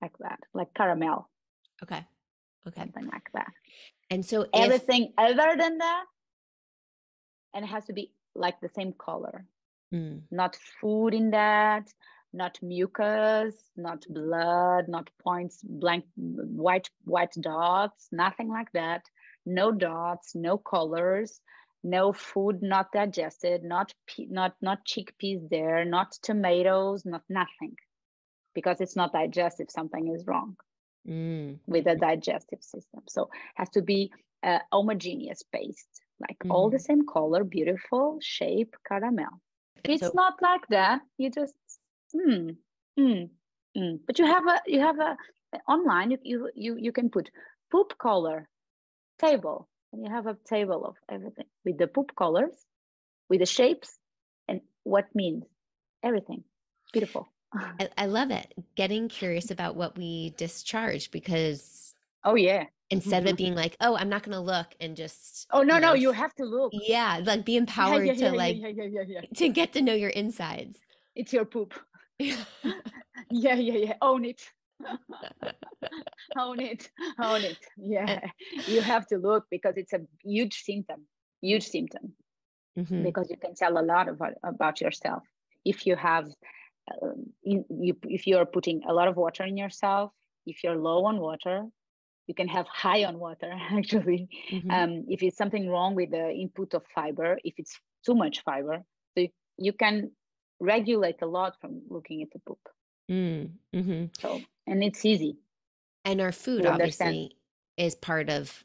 like 0.00 0.16
that, 0.18 0.40
like 0.54 0.72
caramel. 0.74 1.28
Okay. 1.82 2.04
Okay. 2.66 2.80
Something 2.80 3.06
like 3.06 3.28
that. 3.34 3.52
And 4.10 4.24
so 4.24 4.46
everything 4.54 5.12
other 5.18 5.56
than 5.58 5.78
that, 5.78 6.04
and 7.54 7.64
it 7.64 7.68
has 7.68 7.86
to 7.86 7.92
be 7.92 8.12
like 8.34 8.60
the 8.60 8.68
same 8.68 8.92
color. 8.92 9.46
Mm. 9.92 10.22
Not 10.30 10.56
food 10.80 11.14
in 11.14 11.30
that, 11.30 11.92
not 12.32 12.58
mucus, 12.62 13.54
not 13.76 14.04
blood, 14.08 14.88
not 14.88 15.10
points, 15.22 15.60
blank 15.62 16.04
white 16.16 16.88
white 17.04 17.34
dots, 17.40 18.08
nothing 18.12 18.48
like 18.48 18.70
that. 18.72 19.02
No 19.44 19.72
dots, 19.72 20.34
no 20.34 20.56
colors, 20.56 21.40
no 21.82 22.12
food 22.12 22.62
not 22.62 22.92
digested 22.92 23.64
not 23.64 23.92
not 24.28 24.54
not 24.60 24.84
chickpeas 24.86 25.48
there 25.48 25.84
not 25.84 26.12
tomatoes 26.22 27.04
not 27.04 27.22
nothing 27.28 27.74
because 28.54 28.80
it's 28.80 28.96
not 28.96 29.12
digestive 29.12 29.70
something 29.70 30.14
is 30.14 30.26
wrong 30.26 30.56
mm. 31.08 31.58
with 31.66 31.84
the 31.84 31.96
digestive 31.96 32.62
system 32.62 33.02
so 33.08 33.28
has 33.54 33.68
to 33.70 33.82
be 33.82 34.10
a 34.44 34.60
homogeneous 34.70 35.42
paste 35.52 36.02
like 36.20 36.38
mm. 36.44 36.50
all 36.50 36.70
the 36.70 36.76
mm. 36.76 36.86
same 36.86 37.06
color 37.06 37.42
beautiful 37.44 38.18
shape 38.20 38.74
caramel 38.86 39.40
it's 39.84 40.06
so, 40.06 40.12
not 40.14 40.34
like 40.40 40.66
that 40.68 41.00
you 41.18 41.30
just 41.30 41.54
mm, 42.14 42.56
mm, 42.98 43.28
mm. 43.76 43.98
but 44.06 44.18
you 44.18 44.26
have 44.26 44.46
a 44.46 44.60
you 44.66 44.80
have 44.80 44.98
a 45.00 45.16
online 45.68 46.12
you 46.12 46.18
you 46.22 46.50
you, 46.54 46.76
you 46.78 46.92
can 46.92 47.10
put 47.10 47.30
poop 47.70 47.96
color 47.98 48.48
table 49.18 49.68
and 49.92 50.04
you 50.04 50.10
have 50.10 50.26
a 50.26 50.36
table 50.46 50.84
of 50.84 50.96
everything 51.08 51.46
with 51.64 51.78
the 51.78 51.86
poop 51.86 52.12
colors, 52.16 52.54
with 53.28 53.40
the 53.40 53.46
shapes, 53.46 53.98
and 54.48 54.60
what 54.82 55.06
means 55.14 55.44
everything. 56.02 56.44
Beautiful. 56.92 57.28
I, 57.54 57.88
I 57.98 58.06
love 58.06 58.30
it. 58.30 58.54
Getting 58.76 59.08
curious 59.08 59.50
about 59.50 59.76
what 59.76 59.96
we 59.96 60.34
discharge 60.36 61.10
because 61.10 61.94
oh 62.24 62.34
yeah, 62.34 62.64
instead 62.90 63.22
of 63.22 63.26
it 63.26 63.30
mm-hmm. 63.30 63.36
being 63.36 63.54
like, 63.54 63.76
oh, 63.80 63.96
I'm 63.96 64.08
not 64.08 64.22
going 64.22 64.34
to 64.34 64.40
look 64.40 64.68
and 64.80 64.96
just. 64.96 65.46
Oh 65.50 65.62
no, 65.62 65.74
you 65.74 65.80
know, 65.80 65.88
no, 65.88 65.94
you 65.94 66.12
have 66.12 66.34
to 66.36 66.44
look. 66.44 66.72
Yeah, 66.72 67.20
like 67.24 67.44
be 67.44 67.56
empowered 67.56 68.06
yeah, 68.06 68.12
yeah, 68.12 68.30
to 68.30 68.36
like 68.36 68.56
yeah, 68.58 69.20
to 69.36 69.48
get 69.48 69.72
to 69.74 69.82
know 69.82 69.94
your 69.94 70.10
insides. 70.10 70.78
It's 71.14 71.32
your 71.32 71.44
poop. 71.44 71.74
yeah, 72.18 72.36
yeah, 73.30 73.54
yeah. 73.54 73.94
Own 74.00 74.24
it. 74.24 74.42
own 76.38 76.60
it. 76.60 76.90
Own 77.18 77.42
it. 77.42 77.58
Yeah. 77.76 78.20
You 78.66 78.80
have 78.80 79.06
to 79.08 79.18
look 79.18 79.46
because 79.50 79.76
it's 79.76 79.92
a 79.92 80.00
huge 80.24 80.62
symptom 80.62 81.06
huge 81.42 81.66
symptom. 81.68 82.14
Mm-hmm. 82.78 83.02
because 83.02 83.28
you 83.28 83.36
can 83.36 83.54
tell 83.54 83.76
a 83.76 83.84
lot 83.84 84.08
about, 84.08 84.32
about 84.42 84.80
yourself. 84.80 85.24
If 85.62 85.84
you 85.84 85.94
have 85.94 86.24
um, 86.90 87.26
in, 87.44 87.66
you, 87.68 87.94
if 88.04 88.26
you're 88.26 88.46
putting 88.46 88.80
a 88.88 88.94
lot 88.94 89.08
of 89.08 89.16
water 89.16 89.44
in 89.44 89.58
yourself 89.58 90.10
if 90.46 90.64
you're 90.64 90.76
low 90.76 91.04
on 91.04 91.20
water 91.20 91.66
you 92.26 92.34
can 92.34 92.48
have 92.48 92.66
high 92.66 93.04
on 93.04 93.18
water 93.20 93.52
actually. 93.70 94.28
Mm-hmm. 94.50 94.70
um, 94.70 95.04
if 95.08 95.22
it's 95.22 95.36
something 95.36 95.68
wrong 95.68 95.94
with 95.94 96.10
the 96.10 96.30
input 96.30 96.74
of 96.74 96.82
fiber 96.94 97.38
if 97.44 97.54
it's 97.58 97.78
too 98.04 98.14
much 98.14 98.42
fiber 98.42 98.78
so 99.14 99.20
you, 99.20 99.28
you 99.58 99.72
can 99.72 100.10
regulate 100.58 101.22
a 101.22 101.26
lot 101.26 101.54
from 101.60 101.82
looking 101.88 102.22
at 102.22 102.30
the 102.32 102.40
poop 102.46 102.58
mm, 103.10 103.50
mm-hmm. 103.74 104.04
so 104.18 104.40
and 104.66 104.82
it's 104.82 105.04
easy 105.04 105.36
and 106.04 106.20
our 106.20 106.32
food 106.32 106.66
obviously 106.66 107.36
is 107.76 107.94
part 107.94 108.28
of 108.28 108.64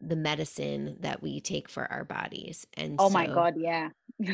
the 0.00 0.16
medicine 0.16 0.96
that 1.00 1.22
we 1.22 1.40
take 1.40 1.68
for 1.68 1.90
our 1.92 2.04
bodies 2.04 2.66
and 2.74 2.96
oh 2.98 3.08
so, 3.08 3.12
my 3.12 3.26
god 3.26 3.54
yeah 3.56 3.88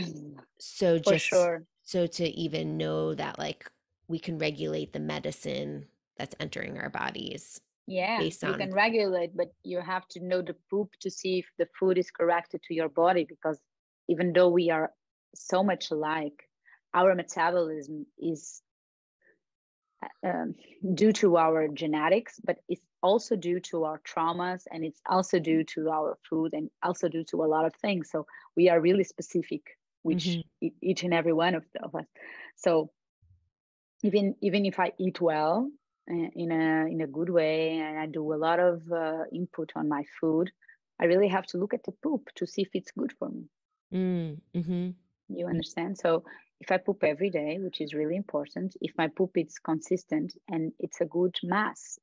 so 0.58 0.98
just 0.98 1.26
sure. 1.26 1.64
so 1.82 2.06
to 2.06 2.28
even 2.28 2.76
know 2.76 3.14
that 3.14 3.38
like 3.38 3.70
we 4.08 4.18
can 4.18 4.38
regulate 4.38 4.92
the 4.92 5.00
medicine 5.00 5.86
that's 6.16 6.36
entering 6.38 6.78
our 6.78 6.90
bodies 6.90 7.60
yeah 7.86 8.20
you 8.20 8.30
on... 8.44 8.58
can 8.58 8.72
regulate 8.72 9.36
but 9.36 9.52
you 9.64 9.80
have 9.80 10.06
to 10.08 10.20
know 10.24 10.40
the 10.42 10.56
poop 10.70 10.90
to 11.00 11.10
see 11.10 11.38
if 11.38 11.46
the 11.58 11.66
food 11.78 11.98
is 11.98 12.10
corrected 12.10 12.60
to 12.62 12.74
your 12.74 12.88
body 12.88 13.26
because 13.28 13.60
even 14.08 14.32
though 14.32 14.48
we 14.48 14.70
are 14.70 14.92
so 15.34 15.62
much 15.62 15.90
alike 15.90 16.48
our 16.94 17.14
metabolism 17.14 18.06
is 18.18 18.62
um, 20.24 20.54
due 20.94 21.12
to 21.12 21.36
our 21.36 21.68
genetics, 21.68 22.40
but 22.44 22.58
it's 22.68 22.84
also 23.02 23.36
due 23.36 23.60
to 23.60 23.84
our 23.84 24.00
traumas 24.00 24.62
and 24.70 24.84
it's 24.84 25.00
also 25.06 25.38
due 25.38 25.64
to 25.64 25.90
our 25.90 26.18
food 26.28 26.52
and 26.52 26.70
also 26.82 27.08
due 27.08 27.24
to 27.24 27.44
a 27.44 27.46
lot 27.46 27.64
of 27.64 27.74
things. 27.76 28.10
So 28.10 28.26
we 28.56 28.68
are 28.68 28.80
really 28.80 29.04
specific, 29.04 29.62
which 30.02 30.24
mm-hmm. 30.24 30.68
each 30.82 31.02
and 31.04 31.14
every 31.14 31.32
one 31.32 31.54
of, 31.54 31.64
of 31.82 31.94
us. 31.94 32.06
So 32.56 32.90
even 34.02 34.34
even 34.40 34.66
if 34.66 34.78
I 34.78 34.92
eat 34.98 35.20
well 35.20 35.70
uh, 36.10 36.28
in 36.34 36.52
a 36.52 36.86
in 36.86 37.00
a 37.00 37.06
good 37.06 37.30
way 37.30 37.78
and 37.78 37.98
I 37.98 38.06
do 38.06 38.32
a 38.32 38.36
lot 38.46 38.60
of 38.60 38.82
uh, 38.92 39.24
input 39.32 39.72
on 39.76 39.88
my 39.88 40.04
food, 40.20 40.50
I 41.00 41.04
really 41.06 41.28
have 41.28 41.46
to 41.46 41.58
look 41.58 41.74
at 41.74 41.84
the 41.84 41.92
poop 42.02 42.28
to 42.36 42.46
see 42.46 42.62
if 42.62 42.68
it's 42.74 42.92
good 42.92 43.12
for 43.18 43.28
me. 43.28 43.44
Mm, 43.92 44.40
mm-hmm. 44.54 44.90
You 45.28 45.46
understand? 45.46 45.98
So 45.98 46.24
if 46.60 46.70
I 46.70 46.78
poop 46.78 47.04
every 47.04 47.30
day, 47.30 47.58
which 47.58 47.80
is 47.80 47.94
really 47.94 48.16
important, 48.16 48.76
if 48.80 48.92
my 48.96 49.08
poop 49.08 49.32
is 49.36 49.58
consistent 49.58 50.34
and 50.48 50.72
it's 50.78 51.00
a 51.00 51.04
good 51.04 51.36
mass, 51.42 51.98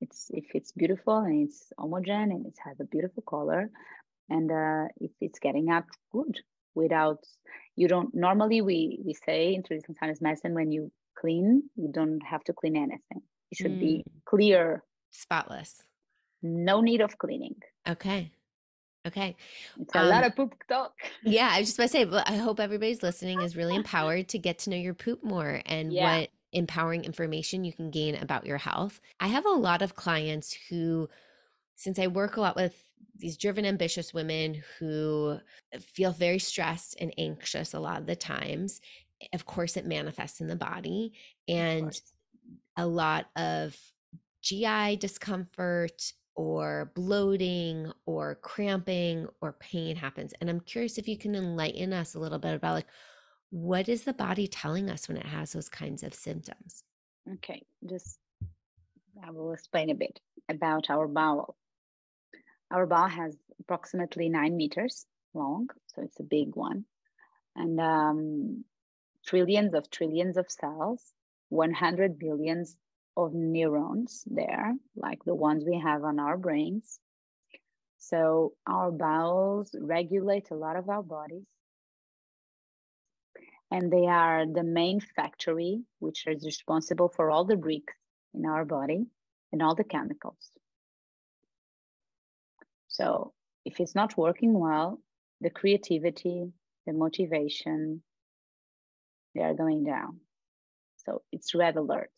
it's 0.00 0.30
if 0.30 0.46
it's 0.54 0.72
beautiful 0.72 1.18
and 1.18 1.48
it's 1.48 1.72
homogeneous 1.78 2.36
and 2.36 2.46
it 2.46 2.58
has 2.64 2.80
a 2.80 2.84
beautiful 2.84 3.22
color, 3.22 3.70
and 4.28 4.50
uh, 4.50 4.88
if 5.00 5.12
it's 5.20 5.38
getting 5.38 5.70
out 5.70 5.84
good 6.12 6.38
without 6.74 7.24
you 7.76 7.88
don't 7.88 8.14
normally 8.14 8.60
we 8.60 9.00
we 9.04 9.14
say 9.14 9.54
in 9.54 9.62
traditional 9.62 9.96
Chinese 9.98 10.20
medicine 10.20 10.54
when 10.54 10.70
you 10.70 10.90
clean 11.18 11.62
you 11.76 11.88
don't 11.92 12.22
have 12.22 12.42
to 12.44 12.52
clean 12.52 12.76
anything. 12.76 13.22
It 13.50 13.58
should 13.58 13.72
mm. 13.72 13.80
be 13.80 14.04
clear, 14.24 14.82
spotless. 15.10 15.82
No 16.42 16.80
need 16.80 17.00
of 17.00 17.18
cleaning. 17.18 17.56
Okay. 17.86 18.32
Okay. 19.06 19.36
It's 19.80 19.94
a 19.94 20.00
um, 20.00 20.08
lot 20.08 20.24
of 20.24 20.36
poop 20.36 20.54
talk. 20.68 20.94
yeah, 21.22 21.50
I 21.52 21.60
was 21.60 21.68
just 21.68 21.78
about 21.78 21.86
to 21.86 21.92
say, 21.92 22.04
but 22.04 22.28
I 22.28 22.36
hope 22.36 22.60
everybody's 22.60 23.02
listening 23.02 23.40
is 23.40 23.56
really 23.56 23.74
empowered 23.76 24.28
to 24.28 24.38
get 24.38 24.58
to 24.60 24.70
know 24.70 24.76
your 24.76 24.94
poop 24.94 25.24
more 25.24 25.62
and 25.66 25.92
yeah. 25.92 26.18
what 26.18 26.30
empowering 26.52 27.04
information 27.04 27.64
you 27.64 27.72
can 27.72 27.90
gain 27.90 28.16
about 28.16 28.46
your 28.46 28.58
health. 28.58 29.00
I 29.18 29.28
have 29.28 29.46
a 29.46 29.50
lot 29.50 29.82
of 29.82 29.94
clients 29.94 30.56
who, 30.68 31.08
since 31.76 31.98
I 31.98 32.08
work 32.08 32.36
a 32.36 32.40
lot 32.40 32.56
with 32.56 32.76
these 33.16 33.36
driven, 33.36 33.64
ambitious 33.64 34.12
women 34.12 34.62
who 34.78 35.38
feel 35.80 36.12
very 36.12 36.38
stressed 36.38 36.96
and 37.00 37.14
anxious 37.16 37.72
a 37.72 37.80
lot 37.80 38.00
of 38.00 38.06
the 38.06 38.16
times, 38.16 38.80
of 39.32 39.46
course, 39.46 39.76
it 39.76 39.86
manifests 39.86 40.40
in 40.40 40.48
the 40.48 40.56
body 40.56 41.12
and 41.46 42.00
a 42.76 42.86
lot 42.86 43.26
of 43.36 43.76
GI 44.42 44.96
discomfort 44.96 46.12
or 46.40 46.90
bloating 46.94 47.92
or 48.06 48.36
cramping 48.36 49.28
or 49.42 49.52
pain 49.52 49.94
happens. 49.94 50.32
And 50.40 50.48
I'm 50.48 50.60
curious 50.60 50.96
if 50.96 51.06
you 51.06 51.18
can 51.18 51.34
enlighten 51.34 51.92
us 51.92 52.14
a 52.14 52.18
little 52.18 52.38
bit 52.38 52.54
about 52.54 52.74
like 52.74 52.86
what 53.50 53.88
is 53.88 54.04
the 54.04 54.14
body 54.14 54.46
telling 54.46 54.88
us 54.88 55.06
when 55.06 55.18
it 55.18 55.26
has 55.26 55.52
those 55.52 55.68
kinds 55.68 56.02
of 56.02 56.14
symptoms? 56.14 56.84
Okay, 57.34 57.62
just 57.86 58.18
I 59.22 59.30
will 59.30 59.52
explain 59.52 59.90
a 59.90 59.94
bit 59.94 60.18
about 60.48 60.88
our 60.88 61.06
bowel. 61.06 61.56
Our 62.70 62.86
bowel 62.86 63.08
has 63.08 63.36
approximately 63.60 64.30
nine 64.30 64.56
meters 64.56 65.04
long, 65.34 65.68
so 65.88 66.02
it's 66.02 66.20
a 66.20 66.22
big 66.24 66.56
one, 66.56 66.86
and 67.54 67.78
um, 67.80 68.64
trillions 69.26 69.74
of 69.74 69.90
trillions 69.90 70.38
of 70.38 70.50
cells, 70.50 71.02
100 71.50 72.18
billions 72.18 72.76
of 73.24 73.34
neurons 73.34 74.24
there, 74.26 74.74
like 74.96 75.24
the 75.24 75.34
ones 75.34 75.64
we 75.64 75.78
have 75.78 76.04
on 76.04 76.18
our 76.18 76.36
brains. 76.36 76.98
So 77.98 78.54
our 78.66 78.90
bowels 78.90 79.74
regulate 79.78 80.50
a 80.50 80.56
lot 80.56 80.76
of 80.76 80.88
our 80.88 81.02
bodies. 81.02 81.46
And 83.70 83.92
they 83.92 84.06
are 84.06 84.46
the 84.46 84.64
main 84.64 85.00
factory, 85.00 85.82
which 86.00 86.26
is 86.26 86.44
responsible 86.44 87.08
for 87.08 87.30
all 87.30 87.44
the 87.44 87.56
bricks 87.56 87.94
in 88.34 88.46
our 88.46 88.64
body 88.64 89.06
and 89.52 89.62
all 89.62 89.74
the 89.74 89.84
chemicals. 89.84 90.50
So 92.88 93.32
if 93.64 93.80
it's 93.80 93.94
not 93.94 94.16
working 94.16 94.58
well, 94.58 95.00
the 95.40 95.50
creativity, 95.50 96.52
the 96.86 96.92
motivation, 96.92 98.02
they 99.34 99.42
are 99.42 99.54
going 99.54 99.84
down. 99.84 100.20
So 101.06 101.22
it's 101.32 101.54
red 101.54 101.76
alert 101.76 102.10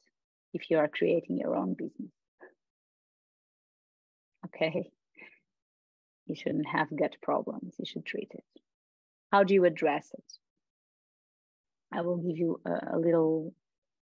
if 0.53 0.71
you 0.71 0.79
are 0.79 0.89
creating 0.89 1.39
your 1.39 1.57
own 1.57 1.75
business. 1.75 2.11
Okay. 4.47 4.91
You 6.27 6.35
shouldn't 6.35 6.69
have 6.69 6.97
gut 6.97 7.17
problems. 7.23 7.75
You 7.79 7.87
should 7.87 8.07
treat 8.07 8.31
it. 8.33 8.45
How 9.31 9.45
do 9.45 9.55
you 9.55 9.65
address 9.65 10.11
it? 10.13 10.33
I 11.93 12.03
will 12.03 12.17
give 12.17 12.37
you 12.37 12.61
a, 12.65 12.97
a 12.97 12.99
little 12.99 13.55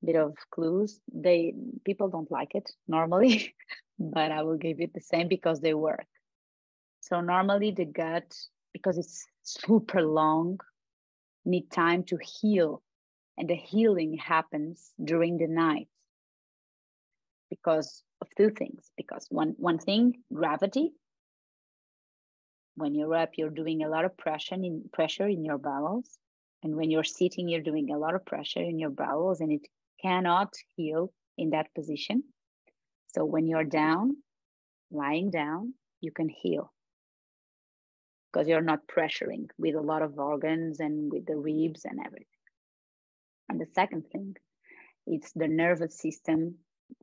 bit 0.03 0.15
of 0.15 0.35
clues. 0.51 0.99
They 1.13 1.53
people 1.85 2.09
don't 2.09 2.31
like 2.31 2.55
it 2.55 2.69
normally, 2.87 3.55
but 3.99 4.31
I 4.31 4.43
will 4.43 4.57
give 4.57 4.79
it 4.79 4.93
the 4.93 5.01
same 5.01 5.27
because 5.27 5.59
they 5.59 5.73
work. 5.73 6.05
So 7.01 7.21
normally 7.21 7.71
the 7.71 7.85
gut, 7.85 8.35
because 8.73 8.97
it's 8.97 9.25
super 9.43 10.01
long, 10.01 10.59
need 11.45 11.71
time 11.71 12.03
to 12.05 12.17
heal. 12.21 12.81
And 13.37 13.49
the 13.49 13.55
healing 13.55 14.17
happens 14.17 14.91
during 15.03 15.37
the 15.37 15.47
night 15.47 15.87
because 17.49 18.03
of 18.21 18.27
two 18.37 18.49
things. 18.49 18.91
Because 18.97 19.27
one 19.29 19.55
one 19.57 19.79
thing, 19.79 20.23
gravity. 20.33 20.91
When 22.75 22.93
you're 22.93 23.15
up, 23.15 23.31
you're 23.37 23.49
doing 23.49 23.83
a 23.83 23.89
lot 23.89 24.05
of 24.05 24.15
pressure 24.17 24.55
in 24.55 24.89
pressure 24.93 25.27
in 25.27 25.43
your 25.43 25.57
bowels, 25.57 26.19
and 26.63 26.75
when 26.75 26.91
you're 26.91 27.03
sitting, 27.03 27.49
you're 27.49 27.61
doing 27.61 27.91
a 27.91 27.97
lot 27.97 28.13
of 28.13 28.25
pressure 28.25 28.61
in 28.61 28.77
your 28.77 28.91
bowels, 28.91 29.41
and 29.41 29.51
it 29.51 29.67
cannot 30.01 30.53
heal 30.75 31.11
in 31.37 31.51
that 31.51 31.73
position. 31.73 32.23
So 33.07 33.25
when 33.25 33.47
you're 33.47 33.63
down, 33.63 34.17
lying 34.91 35.31
down, 35.31 35.73
you 36.01 36.11
can 36.11 36.29
heal 36.29 36.71
because 38.31 38.47
you're 38.47 38.61
not 38.61 38.87
pressuring 38.87 39.49
with 39.57 39.75
a 39.75 39.81
lot 39.81 40.01
of 40.01 40.19
organs 40.19 40.79
and 40.79 41.11
with 41.11 41.25
the 41.25 41.35
ribs 41.35 41.85
and 41.85 41.99
everything. 42.05 42.27
And 43.49 43.59
the 43.59 43.67
second 43.73 44.09
thing, 44.11 44.35
it's 45.05 45.31
the 45.31 45.47
nervous 45.47 45.97
system 45.97 46.55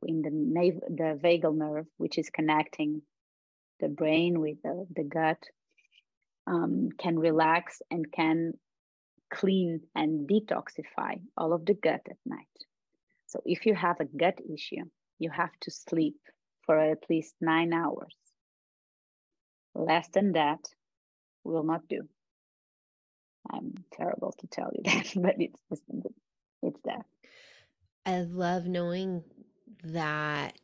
in 0.03 0.21
the, 0.21 0.29
nav- 0.31 0.81
the 0.89 1.19
vagal 1.21 1.55
nerve, 1.55 1.85
which 1.97 2.17
is 2.17 2.29
connecting 2.29 3.01
the 3.79 3.89
brain 3.89 4.39
with 4.39 4.61
the, 4.63 4.85
the 4.95 5.03
gut, 5.03 5.43
um, 6.47 6.89
can 6.97 7.17
relax 7.19 7.81
and 7.91 8.11
can 8.11 8.53
clean 9.33 9.81
and 9.95 10.29
detoxify 10.29 11.19
all 11.37 11.53
of 11.53 11.65
the 11.65 11.73
gut 11.73 12.01
at 12.09 12.17
night. 12.25 12.45
So 13.27 13.41
if 13.45 13.65
you 13.65 13.75
have 13.75 13.99
a 13.99 14.05
gut 14.05 14.39
issue, 14.53 14.85
you 15.19 15.29
have 15.29 15.51
to 15.61 15.71
sleep 15.71 16.17
for 16.65 16.79
at 16.79 17.09
least 17.09 17.35
nine 17.41 17.73
hours. 17.73 18.15
Less 19.73 20.07
than 20.09 20.33
that 20.33 20.59
will 21.43 21.63
not 21.63 21.87
do. 21.87 22.07
I'm 23.51 23.73
terrible 23.91 24.33
to 24.39 24.47
tell 24.47 24.71
you 24.73 24.83
that, 24.85 25.13
but 25.15 25.35
it's 25.37 25.61
it's 26.61 26.79
there. 26.83 27.05
I 28.05 28.21
love 28.21 28.65
knowing 28.65 29.23
that 29.85 30.59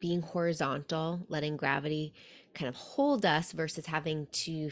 being 0.00 0.22
horizontal, 0.22 1.24
letting 1.28 1.56
gravity 1.56 2.14
kind 2.54 2.68
of 2.68 2.74
hold 2.74 3.24
us 3.24 3.52
versus 3.52 3.86
having 3.86 4.26
to 4.32 4.70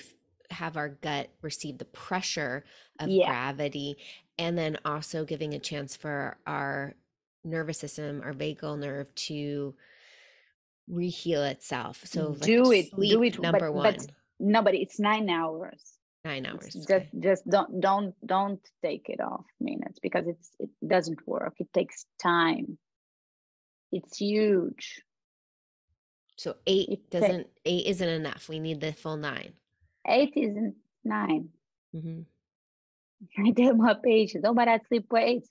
have 0.50 0.76
our 0.76 0.88
gut 0.88 1.28
receive 1.42 1.78
the 1.78 1.84
pressure 1.84 2.64
of 2.98 3.08
yeah. 3.08 3.26
gravity, 3.26 3.96
and 4.38 4.56
then 4.56 4.78
also 4.84 5.24
giving 5.24 5.54
a 5.54 5.58
chance 5.58 5.94
for 5.94 6.38
our 6.46 6.94
nervous 7.44 7.78
system, 7.78 8.22
our 8.24 8.32
vagal 8.32 8.78
nerve 8.78 9.14
to 9.14 9.74
reheal 10.90 11.48
itself. 11.50 12.02
So 12.04 12.28
mm, 12.28 12.30
like 12.32 12.40
do 12.40 12.72
it, 12.72 12.86
do 12.96 13.22
it. 13.22 13.40
Number 13.40 13.70
but, 13.70 13.74
one. 13.74 13.94
But, 13.96 14.06
no, 14.40 14.62
but 14.62 14.74
it's 14.74 14.98
nine 14.98 15.28
hours. 15.28 15.80
Nine 16.24 16.46
hours. 16.46 16.72
Just, 16.72 16.90
okay. 16.90 17.08
just 17.20 17.48
don't, 17.48 17.80
don't, 17.80 18.14
don't 18.26 18.60
take 18.82 19.08
it 19.08 19.20
off 19.20 19.44
minutes 19.60 19.98
because 20.00 20.26
it's 20.26 20.50
it 20.58 20.70
doesn't 20.86 21.26
work. 21.26 21.54
It 21.58 21.72
takes 21.72 22.06
time 22.20 22.78
It's 23.92 24.18
huge. 24.18 25.02
So 26.36 26.56
eight 26.66 26.88
it 26.88 27.10
doesn't 27.10 27.46
eight 27.64 27.86
isn't 27.86 28.08
enough. 28.08 28.48
We 28.48 28.58
need 28.58 28.80
the 28.80 28.92
full 28.92 29.16
nine. 29.16 29.54
Eight 30.06 30.32
isn't 30.36 30.74
9 31.04 31.48
mm-hmm. 31.94 32.20
I 33.46 33.50
tell 33.52 33.74
my 33.74 33.94
patients, 33.94 34.44
oh, 34.46 34.54
but 34.54 34.68
I 34.68 34.78
sleep 34.88 35.06
eight. 35.16 35.44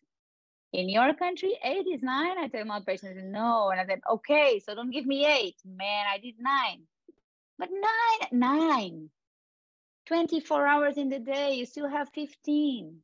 In 0.73 0.89
your 0.89 1.13
country, 1.13 1.57
eight 1.63 1.85
is 1.87 2.01
nine. 2.01 2.37
I 2.37 2.47
tell 2.47 2.65
my 2.65 2.81
patients, 2.81 3.21
no. 3.23 3.69
And 3.69 3.79
I 3.79 3.85
said, 3.85 4.01
okay, 4.09 4.61
so 4.63 4.75
don't 4.75 4.91
give 4.91 5.05
me 5.05 5.25
eight. 5.25 5.55
Man, 5.65 6.05
I 6.13 6.17
did 6.17 6.35
nine. 6.39 6.83
But 7.57 7.69
nine, 7.71 8.29
nine. 8.31 9.09
24 10.07 10.67
hours 10.67 10.97
in 10.97 11.09
the 11.09 11.19
day, 11.19 11.55
you 11.55 11.65
still 11.65 11.89
have 11.89 12.09
15. 12.13 12.97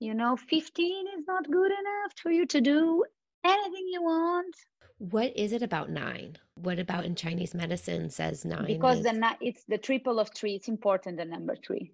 You 0.00 0.14
know, 0.14 0.36
15 0.36 1.06
is 1.18 1.24
not 1.26 1.50
good 1.50 1.70
enough 1.70 2.12
for 2.22 2.30
you 2.30 2.46
to 2.46 2.60
do 2.60 3.04
anything 3.44 3.86
you 3.90 4.02
want. 4.02 4.54
What 4.98 5.36
is 5.36 5.52
it 5.52 5.62
about 5.62 5.90
nine? 5.90 6.38
What 6.54 6.78
about 6.78 7.04
in 7.04 7.14
Chinese 7.14 7.54
medicine 7.54 8.10
says 8.10 8.44
nine? 8.44 8.66
Because 8.66 8.98
is... 8.98 9.04
the 9.04 9.36
it's 9.40 9.64
the 9.64 9.78
triple 9.78 10.18
of 10.20 10.30
three. 10.34 10.54
It's 10.54 10.68
important 10.68 11.18
the 11.18 11.24
number 11.24 11.56
three, 11.56 11.92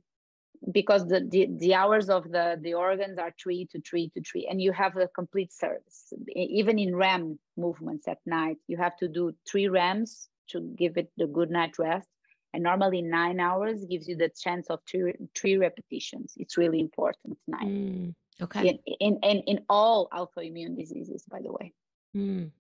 because 0.71 1.09
the, 1.09 1.27
the 1.29 1.49
the 1.59 1.75
hours 1.75 2.11
of 2.11 2.31
the 2.31 2.59
the 2.61 2.75
organs 2.75 3.19
are 3.19 3.33
three 3.43 3.67
to 3.73 3.81
three 3.81 4.11
to 4.15 4.23
three, 4.23 4.47
and 4.49 4.61
you 4.61 4.73
have 4.73 4.97
a 4.97 5.09
complete 5.09 5.53
service. 5.53 6.13
Even 6.37 6.79
in 6.79 6.95
REM 6.95 7.39
movements 7.57 8.07
at 8.07 8.19
night, 8.27 8.59
you 8.69 8.77
have 8.77 8.97
to 8.99 9.09
do 9.09 9.33
three 9.51 9.67
REMs 9.67 10.29
to 10.49 10.61
give 10.77 10.97
it 10.99 11.11
the 11.17 11.27
good 11.27 11.51
night 11.51 11.79
rest, 11.79 12.09
and 12.53 12.63
normally 12.63 13.01
nine 13.01 13.41
hours 13.41 13.85
gives 13.87 14.07
you 14.09 14.17
the 14.17 14.29
chance 14.29 14.69
of 14.69 14.81
three 14.89 15.15
three 15.35 15.57
repetitions. 15.57 16.35
It's 16.37 16.59
really 16.59 16.81
important. 16.81 17.39
Nine. 17.49 17.69
Mm, 17.69 18.15
okay. 18.43 18.69
In, 18.69 18.79
in 19.01 19.19
in 19.23 19.39
in 19.47 19.65
all 19.69 20.09
autoimmune 20.13 20.77
diseases, 20.77 21.25
by 21.31 21.41
the 21.41 21.53
way. 21.53 21.73
Mm. 22.17 22.51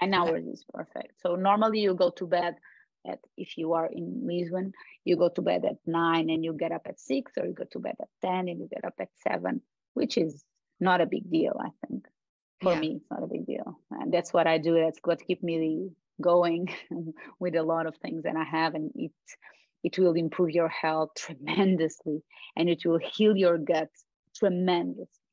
Nine 0.00 0.14
okay. 0.14 0.30
hours 0.30 0.46
is 0.46 0.64
perfect. 0.72 1.20
So 1.22 1.36
normally 1.36 1.80
you 1.80 1.94
go 1.94 2.10
to 2.10 2.26
bed 2.26 2.56
at 3.06 3.20
if 3.36 3.56
you 3.56 3.72
are 3.74 3.86
in 3.86 4.26
Lisbon, 4.26 4.72
you 5.04 5.16
go 5.16 5.28
to 5.28 5.42
bed 5.42 5.64
at 5.64 5.76
nine 5.86 6.28
and 6.30 6.44
you 6.44 6.52
get 6.52 6.72
up 6.72 6.82
at 6.86 7.00
six, 7.00 7.32
or 7.38 7.46
you 7.46 7.52
go 7.52 7.64
to 7.72 7.78
bed 7.78 7.96
at 8.00 8.08
ten 8.20 8.48
and 8.48 8.60
you 8.60 8.68
get 8.68 8.84
up 8.84 8.94
at 9.00 9.08
seven, 9.26 9.62
which 9.94 10.18
is 10.18 10.44
not 10.80 11.00
a 11.00 11.06
big 11.06 11.30
deal, 11.30 11.56
I 11.58 11.70
think. 11.86 12.06
For 12.62 12.72
yeah. 12.72 12.80
me, 12.80 12.96
it's 12.96 13.10
not 13.10 13.22
a 13.22 13.26
big 13.26 13.46
deal. 13.46 13.78
And 13.90 14.12
that's 14.12 14.32
what 14.32 14.46
I 14.46 14.58
do. 14.58 14.74
That's 14.74 14.98
what 15.04 15.24
keep 15.26 15.42
me 15.42 15.90
going 16.20 16.74
with 17.38 17.54
a 17.54 17.62
lot 17.62 17.86
of 17.86 17.96
things 17.96 18.24
that 18.24 18.36
I 18.36 18.44
have, 18.44 18.74
and 18.74 18.90
it 18.94 19.12
it 19.84 19.98
will 19.98 20.14
improve 20.14 20.50
your 20.50 20.68
health 20.68 21.10
tremendously, 21.16 22.22
and 22.56 22.68
it 22.68 22.84
will 22.84 22.98
heal 22.98 23.36
your 23.36 23.58
gut 23.58 23.90
tremendously. 24.34 25.25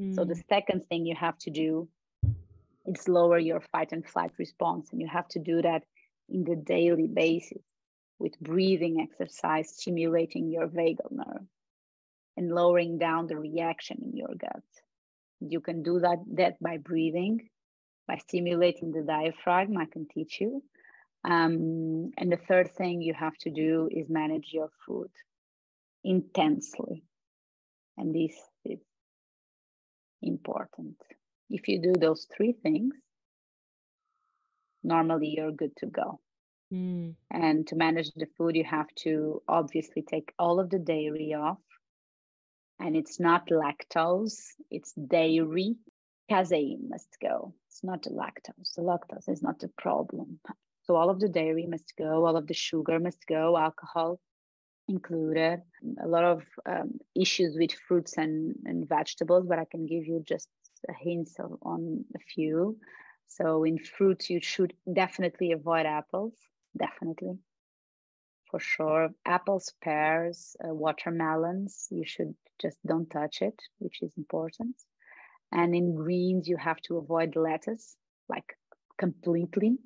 Mm. 0.00 0.14
So 0.14 0.24
the 0.24 0.34
mm. 0.34 0.48
second 0.48 0.86
thing 0.86 1.06
you 1.06 1.14
have 1.14 1.38
to 1.38 1.50
do 1.50 1.88
is 2.86 3.08
lower 3.08 3.38
your 3.38 3.60
fight 3.72 3.92
and 3.92 4.06
flight 4.06 4.32
response. 4.38 4.90
And 4.92 5.00
you 5.00 5.08
have 5.08 5.28
to 5.28 5.38
do 5.38 5.62
that 5.62 5.84
in 6.28 6.44
the 6.44 6.56
daily 6.56 7.06
basis 7.06 7.62
with 8.18 8.38
breathing 8.40 9.00
exercise, 9.00 9.70
stimulating 9.76 10.48
your 10.48 10.68
vagal 10.68 11.10
nerve 11.10 11.46
and 12.36 12.52
lowering 12.52 12.98
down 12.98 13.26
the 13.26 13.36
reaction 13.36 13.98
in 14.02 14.16
your 14.16 14.34
gut. 14.36 14.62
You 15.40 15.60
can 15.60 15.82
do 15.82 16.00
that, 16.00 16.18
that 16.34 16.60
by 16.60 16.78
breathing, 16.78 17.48
by 18.06 18.18
stimulating 18.18 18.92
the 18.92 19.02
diaphragm. 19.02 19.76
I 19.76 19.86
can 19.86 20.06
teach 20.06 20.40
you. 20.40 20.62
Um, 21.24 22.12
and 22.18 22.30
the 22.30 22.40
third 22.48 22.70
thing 22.72 23.00
you 23.00 23.14
have 23.14 23.36
to 23.38 23.50
do 23.50 23.88
is 23.90 24.08
manage 24.08 24.50
your 24.52 24.70
food 24.86 25.10
intensely. 26.02 27.04
And 27.96 28.14
this 28.14 28.32
is 28.32 28.42
important. 30.26 30.96
If 31.50 31.68
you 31.68 31.80
do 31.80 31.92
those 31.92 32.26
three 32.36 32.52
things, 32.52 32.94
normally 34.82 35.34
you're 35.36 35.52
good 35.52 35.76
to 35.78 35.86
go. 35.86 36.20
Mm. 36.72 37.14
And 37.30 37.66
to 37.68 37.76
manage 37.76 38.10
the 38.14 38.26
food, 38.36 38.56
you 38.56 38.64
have 38.64 38.88
to 39.04 39.42
obviously 39.48 40.02
take 40.02 40.32
all 40.38 40.60
of 40.60 40.70
the 40.70 40.78
dairy 40.78 41.34
off. 41.34 41.58
And 42.80 42.96
it's 42.96 43.20
not 43.20 43.48
lactose, 43.48 44.40
it's 44.70 44.92
dairy. 44.92 45.76
Casein 46.30 46.88
must 46.88 47.16
go. 47.20 47.54
It's 47.68 47.84
not 47.84 48.02
the 48.02 48.10
lactose. 48.10 48.74
The 48.74 48.82
lactose 48.82 49.28
is 49.28 49.42
not 49.42 49.60
the 49.60 49.68
problem. 49.76 50.40
So 50.84 50.96
all 50.96 51.10
of 51.10 51.20
the 51.20 51.28
dairy 51.28 51.66
must 51.66 51.92
go, 51.96 52.26
all 52.26 52.36
of 52.36 52.46
the 52.46 52.54
sugar 52.54 52.98
must 52.98 53.26
go, 53.26 53.56
alcohol 53.56 54.18
included. 54.88 55.62
A 56.02 56.06
lot 56.06 56.24
of 56.24 56.42
um, 56.66 56.98
issues 57.14 57.56
with 57.58 57.72
fruits 57.72 58.18
and, 58.18 58.54
and 58.64 58.88
vegetables, 58.88 59.46
but 59.48 59.58
I 59.58 59.64
can 59.70 59.86
give 59.86 60.06
you 60.06 60.22
just 60.26 60.48
hints 61.00 61.36
of, 61.38 61.52
on 61.62 62.04
a 62.14 62.18
few. 62.18 62.78
So 63.28 63.64
in 63.64 63.78
fruits, 63.78 64.30
you 64.30 64.40
should 64.42 64.74
definitely 64.92 65.52
avoid 65.52 65.86
apples, 65.86 66.34
definitely, 66.78 67.38
for 68.50 68.60
sure. 68.60 69.08
Apples, 69.24 69.72
pears, 69.82 70.56
uh, 70.62 70.74
watermelons, 70.74 71.88
you 71.90 72.04
should 72.04 72.34
just 72.60 72.78
don't 72.86 73.10
touch 73.10 73.42
it, 73.42 73.58
which 73.78 74.02
is 74.02 74.12
important. 74.16 74.76
And 75.50 75.74
in 75.74 75.94
greens, 75.94 76.48
you 76.48 76.56
have 76.56 76.80
to 76.82 76.98
avoid 76.98 77.36
lettuce, 77.36 77.96
like 78.28 78.56
completely, 78.98 79.78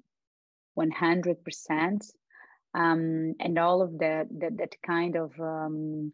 100%. 0.79 2.05
Um, 2.75 3.35
and 3.41 3.59
all 3.59 3.83
of 3.83 3.93
the, 3.99 4.27
the 4.31 4.51
that 4.59 4.75
kind 4.87 5.17
of 5.17 5.33
um, 5.41 6.13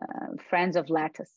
uh, 0.00 0.36
friends 0.48 0.76
of 0.76 0.90
lettuce 0.90 1.32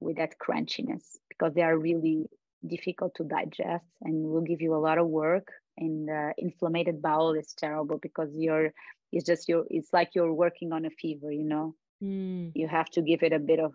with 0.00 0.16
that 0.16 0.34
crunchiness 0.38 1.02
because 1.28 1.54
they 1.54 1.62
are 1.62 1.76
really 1.76 2.26
difficult 2.66 3.14
to 3.16 3.24
digest 3.24 3.86
and 4.02 4.24
will 4.24 4.42
give 4.42 4.60
you 4.60 4.74
a 4.74 4.78
lot 4.78 4.98
of 4.98 5.06
work. 5.08 5.48
And 5.76 6.08
uh, 6.08 6.32
inflamed 6.38 7.02
bowel 7.02 7.32
is 7.32 7.54
terrible 7.56 7.98
because 7.98 8.30
you're 8.34 8.72
it's 9.12 9.26
just 9.26 9.48
your 9.48 9.64
it's 9.70 9.92
like 9.92 10.10
you're 10.14 10.32
working 10.32 10.72
on 10.72 10.86
a 10.86 10.90
fever 10.90 11.30
you 11.30 11.44
know? 11.44 11.74
Mm. 12.02 12.50
you 12.54 12.66
have 12.66 12.90
to 12.90 13.02
give 13.02 13.22
it 13.22 13.32
a 13.32 13.38
bit 13.38 13.60
of, 13.60 13.74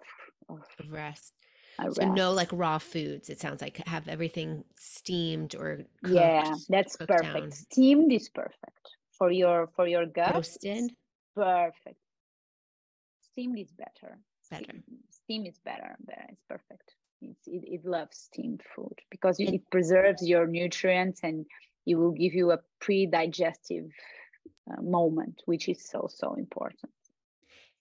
of 0.50 0.60
rest. 0.89 1.32
so 1.93 2.12
no 2.12 2.34
like 2.34 2.50
raw 2.52 2.78
foods 2.78 3.30
it 3.30 3.39
sounds 3.39 3.62
like 3.62 3.78
have 3.88 4.08
everything 4.10 4.65
steamed 4.76 5.56
or 5.56 5.78
cooked, 6.04 6.15
yeah 6.15 6.54
that's 6.67 6.98
perfect. 6.98 7.24
down. 7.24 7.52
steamed 7.52 8.12
is 8.12 8.28
perfect 8.28 8.97
for 9.17 9.32
your 9.32 9.67
for 9.75 9.88
your 9.88 10.06
gut 10.06 10.34
roasted. 10.36 10.91
perfect. 11.36 11.99
Steamed 13.32 13.60
is 13.60 13.71
better. 13.71 14.17
Better. 14.49 14.73
Steam 15.12 15.45
is 15.45 15.60
better 15.60 15.95
better 15.99 16.25
it's 16.30 16.43
perfect. 16.47 16.95
It's, 17.21 17.47
it, 17.47 17.63
it 17.65 17.86
loves 17.86 18.17
steamed 18.17 18.62
food 18.75 18.97
because 19.10 19.39
it, 19.39 19.53
it 19.53 19.62
preserves 19.71 20.27
your 20.27 20.45
nutrients 20.47 21.21
and 21.23 21.45
it 21.86 21.95
will 21.95 22.12
give 22.12 22.34
you 22.34 22.51
a 22.51 22.60
pre-digestive 22.80 23.89
uh, 24.71 24.82
moment 24.82 25.41
which 25.45 25.67
is 25.67 25.84
so 25.84 26.08
so 26.13 26.36
important. 26.36 26.91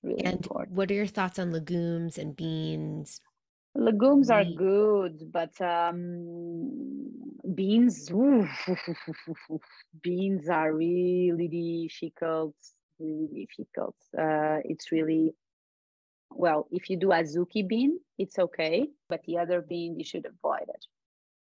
Really 0.02 0.24
and 0.24 0.36
important. 0.36 0.76
what 0.76 0.90
are 0.90 0.94
your 0.94 1.06
thoughts 1.06 1.38
on 1.38 1.52
legumes 1.52 2.18
and 2.18 2.36
beans 2.36 3.20
legumes 3.76 4.30
are 4.30 4.44
good 4.44 5.30
but 5.32 5.60
um, 5.60 7.06
beans 7.54 8.10
ooh, 8.10 8.46
beans 10.02 10.48
are 10.48 10.72
really 10.72 11.48
difficult 11.48 12.54
really 12.98 13.46
difficult 13.46 13.96
uh, 14.18 14.58
it's 14.64 14.90
really 14.92 15.34
well, 16.36 16.66
if 16.70 16.90
you 16.90 16.96
do 16.98 17.08
azuki 17.08 17.66
bean, 17.66 17.98
it's 18.18 18.38
okay, 18.38 18.88
but 19.08 19.22
the 19.26 19.38
other 19.38 19.60
bean 19.62 19.98
you 19.98 20.04
should 20.04 20.26
avoid 20.26 20.68
it. 20.68 20.84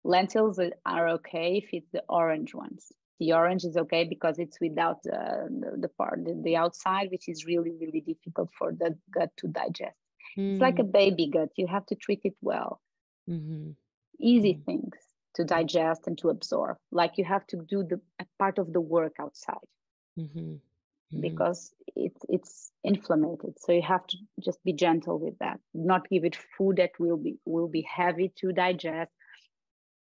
Lentils 0.04 0.60
are 0.86 1.10
okay 1.10 1.58
if 1.58 1.70
it's 1.74 1.92
the 1.92 2.04
orange 2.08 2.54
ones. 2.54 2.92
The 3.20 3.34
orange 3.34 3.64
is 3.64 3.78
okay 3.78 4.04
because 4.04 4.38
it's 4.40 4.60
without 4.60 5.02
the, 5.04 5.48
the, 5.50 5.78
the 5.82 5.88
part, 5.88 6.24
the, 6.26 6.40
the, 6.44 6.58
outside, 6.58 7.10
which 7.12 7.28
is 7.30 7.46
really, 7.46 7.72
really 7.80 8.02
difficult 8.02 8.50
for 8.58 8.74
the 8.74 8.98
gut 9.12 9.32
to 9.38 9.48
digest. 9.48 9.96
Mm. 10.38 10.54
It's 10.54 10.62
like 10.62 10.80
a 10.80 10.84
mm. 10.84 10.92
baby 10.92 11.28
gut. 11.28 11.50
You 11.56 11.68
have 11.68 11.86
to 11.88 11.96
treat 11.96 12.22
it 12.24 12.36
well. 12.42 12.82
Mm-hmm. 13.30 13.72
Easy 14.20 14.54
mm-hmm. 14.54 14.64
things 14.64 14.96
to 15.36 15.44
digest 15.44 16.08
and 16.08 16.18
to 16.20 16.30
absorb. 16.30 16.78
Like 16.92 17.18
you 17.18 17.26
have 17.26 17.46
to 17.48 17.58
do 17.58 17.84
the 17.84 18.00
part 18.40 18.58
of 18.58 18.72
the 18.72 18.82
work 18.82 19.16
outside. 19.20 19.68
Mm-hmm 20.20 20.56
mm. 21.14 21.22
because 21.22 21.74
it's 21.96 22.22
it's 22.30 22.72
inflamed 22.84 23.42
so 23.58 23.72
you 23.72 23.82
have 23.82 24.06
to 24.08 24.18
just 24.40 24.64
be 24.64 24.74
gentle 24.74 25.20
with 25.20 25.38
that 25.40 25.60
not 25.74 26.08
give 26.10 26.26
it 26.26 26.38
food 26.58 26.78
that 26.78 26.92
will 27.00 27.18
be 27.18 27.38
will 27.46 27.68
be 27.68 27.82
heavy 27.82 28.32
to 28.36 28.52
digest 28.52 29.12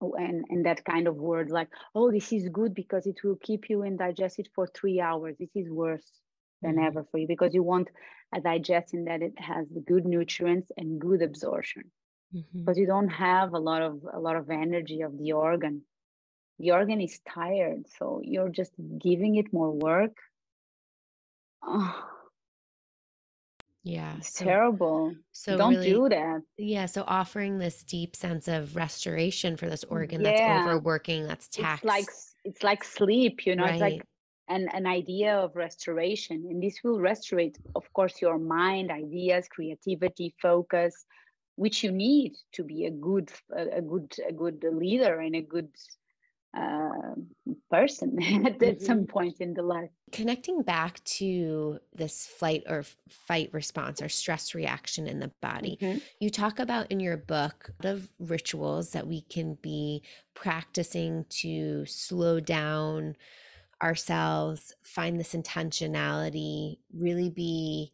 and 0.01 0.45
and 0.49 0.67
that 0.67 0.85
kind 0.85 1.09
of 1.09 1.17
word 1.17 1.51
like 1.51 1.69
oh 1.95 2.11
this 2.11 2.33
is 2.33 2.49
good 2.49 2.75
because 2.75 3.07
it 3.07 3.19
will 3.25 3.37
keep 3.37 3.69
you 3.69 3.83
and 3.83 3.99
digest 3.99 4.39
it 4.39 4.49
for 4.55 4.67
three 4.67 5.01
hours 5.01 5.37
this 5.39 5.55
is 5.55 5.71
worse 5.71 6.11
than 6.63 6.77
mm. 6.77 6.87
ever 6.87 7.05
for 7.11 7.19
you 7.19 7.27
because 7.27 7.55
you 7.55 7.63
want 7.63 7.89
a 8.35 8.41
digestion 8.41 9.05
that 9.05 9.23
it 9.23 9.35
has 9.39 9.67
good 9.87 10.05
nutrients 10.05 10.71
and 10.77 11.01
good 11.01 11.23
absorption 11.23 11.85
mm-hmm. 12.35 12.61
because 12.61 12.79
you 12.79 12.87
don't 12.87 13.09
have 13.09 13.53
a 13.53 13.59
lot 13.59 13.83
of 13.83 14.01
a 14.13 14.19
lot 14.19 14.37
of 14.37 14.51
energy 14.51 15.03
of 15.03 15.17
the 15.19 15.33
organ 15.33 15.83
the 16.59 16.71
organ 16.71 17.01
is 17.01 17.21
tired 17.29 17.85
so 17.99 18.21
you're 18.23 18.49
just 18.49 18.73
giving 18.99 19.37
it 19.37 19.53
more 19.53 19.73
work 19.73 20.17
oh. 21.63 22.05
Yeah. 23.85 24.17
It's 24.19 24.37
so, 24.37 24.45
terrible. 24.45 25.15
So 25.33 25.57
don't 25.57 25.77
really, 25.77 25.91
do 25.91 26.09
that. 26.11 26.43
Yeah. 26.59 26.85
So 26.85 27.05
offering 27.07 27.59
this 27.59 27.83
deep 27.85 28.15
sense 28.15 28.47
of 28.47 28.77
restoration 28.77 29.57
for 29.57 29.71
this 29.71 29.83
organ 29.85 30.21
yeah. 30.21 30.33
that's 30.33 30.69
overworking, 30.69 31.27
that's 31.27 31.49
taxed. 31.49 31.85
It's 31.85 31.89
like 31.89 32.07
it's 32.45 32.63
like 32.63 32.85
sleep, 32.85 33.47
you 33.47 33.57
know, 33.57 33.65
right. 33.65 33.73
it's 33.73 33.81
like 33.81 34.03
an, 34.49 34.69
an 34.73 34.87
idea 34.87 35.37
of 35.37 35.57
restoration. 35.57 36.47
And 36.51 36.63
this 36.63 36.79
will 36.83 36.99
restore, 36.99 37.41
of 37.75 37.93
course, 37.93 38.21
your 38.21 38.39
mind, 38.39 38.91
ideas, 38.91 39.49
creativity, 39.49 40.35
focus, 40.41 41.07
which 41.57 41.83
you 41.83 41.91
need 41.91 42.37
to 42.53 42.63
be 42.63 42.87
a 42.87 42.91
good 42.91 43.33
a 43.55 43.83
good 43.83 44.15
a 44.29 44.33
good 44.33 44.65
leader 44.73 45.19
and 45.19 45.35
a 45.35 45.43
good 45.43 45.69
uh, 46.57 47.15
person 47.71 48.17
at, 48.47 48.59
mm-hmm. 48.59 48.85
some 48.85 49.07
point 49.07 49.37
in 49.41 49.55
the 49.55 49.63
life. 49.63 49.91
Connecting 50.13 50.63
back 50.63 51.03
to 51.05 51.79
this 51.95 52.27
flight 52.27 52.63
or 52.67 52.85
fight 53.09 53.51
response 53.53 54.01
or 54.01 54.09
stress 54.09 54.55
reaction 54.55 55.07
in 55.07 55.21
the 55.21 55.31
body, 55.43 55.79
mm-hmm. 55.81 55.99
you 56.21 56.31
talk 56.31 56.59
about 56.59 56.91
in 56.91 57.01
your 57.01 57.17
book 57.17 57.71
of 57.83 58.09
rituals 58.19 58.91
that 58.91 59.07
we 59.07 59.23
can 59.23 59.59
be 59.61 60.03
practicing 60.35 61.27
to 61.29 61.85
slow 61.87 62.41
down 62.41 63.17
ourselves, 63.83 64.75
find 64.83 65.19
this 65.19 65.35
intentionality, 65.35 66.79
really 66.93 67.31
be 67.31 67.93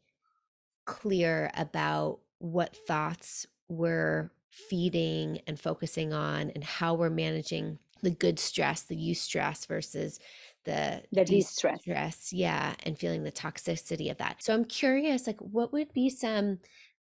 clear 0.87 1.51
about 1.57 2.21
what 2.39 2.77
thoughts 2.77 3.47
we're 3.69 4.31
feeding 4.51 5.41
and 5.47 5.59
focusing 5.59 6.13
on 6.13 6.51
and 6.51 6.63
how 6.63 6.95
we're 6.95 7.11
managing 7.11 7.79
the 8.03 8.11
good 8.11 8.39
stress, 8.39 8.83
the 8.83 8.97
eustress 8.97 9.67
versus 9.67 10.21
the 10.65 11.03
the 11.13 11.25
de-stress. 11.25 11.81
stress 11.81 12.33
yeah 12.33 12.75
and 12.85 12.99
feeling 12.99 13.23
the 13.23 13.33
toxicity 13.33 14.11
of 14.11 14.17
that 14.19 14.43
so 14.43 14.55
i'm 14.55 14.65
curious 14.65 15.27
like 15.27 15.39
what 15.41 15.73
would 15.73 15.93
be 15.93 16.09
some 16.09 16.59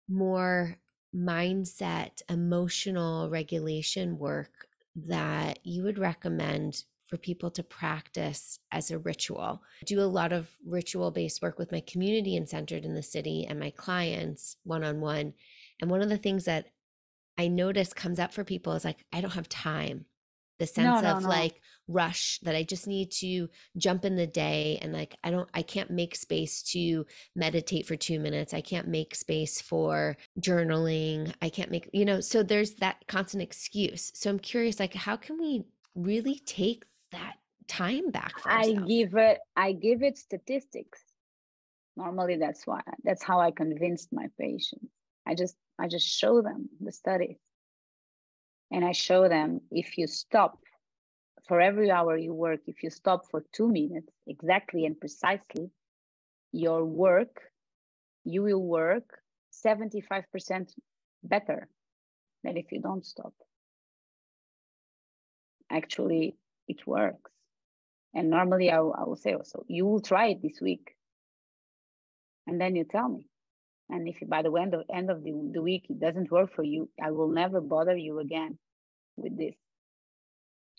more 0.07 0.77
mindset 1.15 2.21
emotional 2.29 3.29
regulation 3.29 4.17
work 4.17 4.67
that 4.95 5.59
you 5.63 5.83
would 5.83 5.97
recommend 5.97 6.83
for 7.07 7.17
people 7.17 7.51
to 7.51 7.63
practice 7.63 8.59
as 8.71 8.91
a 8.91 8.97
ritual. 8.97 9.61
I 9.81 9.85
do 9.85 9.99
a 9.99 10.03
lot 10.03 10.33
of 10.33 10.49
ritual 10.65 11.11
based 11.11 11.41
work 11.41 11.59
with 11.59 11.71
my 11.71 11.81
community 11.81 12.35
and 12.35 12.49
centered 12.49 12.83
in 12.83 12.95
the 12.95 13.03
city 13.03 13.45
and 13.47 13.59
my 13.59 13.69
clients 13.69 14.57
one 14.63 14.83
on 14.83 15.01
one. 15.01 15.33
And 15.81 15.91
one 15.91 16.01
of 16.01 16.09
the 16.09 16.17
things 16.17 16.45
that 16.45 16.67
I 17.37 17.47
notice 17.47 17.93
comes 17.93 18.19
up 18.19 18.33
for 18.33 18.43
people 18.43 18.73
is 18.73 18.85
like, 18.85 19.05
I 19.13 19.21
don't 19.21 19.33
have 19.33 19.49
time. 19.49 20.05
The 20.57 20.65
sense 20.65 21.01
no, 21.01 21.11
no, 21.11 21.17
of 21.17 21.23
no. 21.23 21.29
like 21.29 21.59
rush 21.89 22.39
that 22.43 22.55
I 22.55 22.63
just 22.63 22.87
need 22.87 23.11
to 23.11 23.49
jump 23.77 24.05
in 24.05 24.15
the 24.15 24.25
day 24.25 24.79
and 24.81 24.93
like, 24.93 25.15
I 25.21 25.29
don't, 25.29 25.49
I 25.53 25.61
can't 25.61 25.91
make 25.91 26.15
space 26.15 26.63
to 26.71 27.05
meditate 27.35 27.85
for 27.85 27.97
two 27.97 28.19
minutes. 28.19 28.53
I 28.53 28.61
can't 28.61 28.87
make 28.87 29.15
space 29.15 29.59
for 29.59 30.15
journaling. 30.39 31.33
I 31.41 31.49
can't 31.49 31.71
make, 31.71 31.89
you 31.91 32.05
know, 32.05 32.21
so 32.21 32.41
there's 32.41 32.75
that 32.75 33.03
constant 33.09 33.43
excuse. 33.43 34.13
So 34.15 34.29
I'm 34.29 34.39
curious, 34.39 34.79
like, 34.79 34.93
how 34.93 35.17
can 35.17 35.37
we 35.37 35.65
really 35.93 36.41
take 36.45 36.85
that 37.15 37.35
time 37.67 38.11
back 38.11 38.37
for 38.39 38.51
i 38.51 38.71
give 38.71 39.15
it 39.15 39.39
i 39.55 39.71
give 39.71 40.03
it 40.03 40.17
statistics. 40.17 41.01
Normally 41.97 42.37
that's 42.37 42.67
why 42.67 42.81
that's 43.03 43.23
how 43.23 43.39
i 43.39 43.51
convinced 43.51 44.09
my 44.11 44.27
patients. 44.39 44.91
I 45.25 45.33
just 45.35 45.55
i 45.79 45.87
just 45.87 46.07
show 46.07 46.41
them 46.41 46.69
the 46.79 46.91
studies 46.91 47.37
and 48.71 48.83
i 48.83 48.91
show 48.91 49.21
them 49.29 49.61
if 49.71 49.97
you 49.97 50.05
stop 50.07 50.59
for 51.47 51.61
every 51.61 51.89
hour 51.89 52.17
you 52.17 52.33
work 52.33 52.61
if 52.67 52.83
you 52.83 52.89
stop 52.89 53.21
for 53.31 53.43
two 53.53 53.69
minutes 53.69 54.11
exactly 54.27 54.85
and 54.85 54.99
precisely 54.99 55.69
your 56.51 56.83
work 56.83 57.35
you 58.25 58.41
will 58.43 58.61
work 58.61 59.21
75% 59.65 60.73
better 61.23 61.67
than 62.43 62.57
if 62.57 62.71
you 62.71 62.81
don't 62.81 63.05
stop. 63.05 63.33
Actually 65.71 66.35
it 66.67 66.85
works. 66.85 67.31
And 68.13 68.29
normally 68.29 68.71
I, 68.71 68.77
I 68.77 69.03
will 69.03 69.17
say 69.17 69.33
oh, 69.33 69.39
also, 69.39 69.65
you 69.67 69.85
will 69.85 69.99
try 70.01 70.27
it 70.27 70.41
this 70.41 70.59
week. 70.61 70.95
And 72.47 72.59
then 72.59 72.75
you 72.75 72.85
tell 72.85 73.09
me. 73.09 73.27
And 73.89 74.07
if 74.07 74.17
by 74.27 74.41
the 74.41 74.51
end 74.53 74.73
of, 74.73 74.83
end 74.91 75.11
of 75.11 75.23
the, 75.23 75.31
the 75.53 75.61
week 75.61 75.85
it 75.89 75.99
doesn't 75.99 76.31
work 76.31 76.55
for 76.55 76.63
you, 76.63 76.89
I 77.01 77.11
will 77.11 77.29
never 77.29 77.61
bother 77.61 77.95
you 77.95 78.19
again 78.19 78.57
with 79.17 79.37
this. 79.37 79.55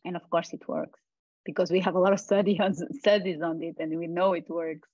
And 0.04 0.16
of 0.16 0.28
course 0.30 0.52
it 0.52 0.66
works 0.66 0.98
because 1.44 1.70
we 1.70 1.80
have 1.80 1.94
a 1.94 2.00
lot 2.00 2.12
of 2.12 2.20
study 2.28 2.58
on, 2.58 2.74
studies 2.74 3.42
on 3.42 3.62
it 3.62 3.76
and 3.78 3.96
we 3.98 4.06
know 4.06 4.32
it 4.32 4.48
works. 4.48 4.88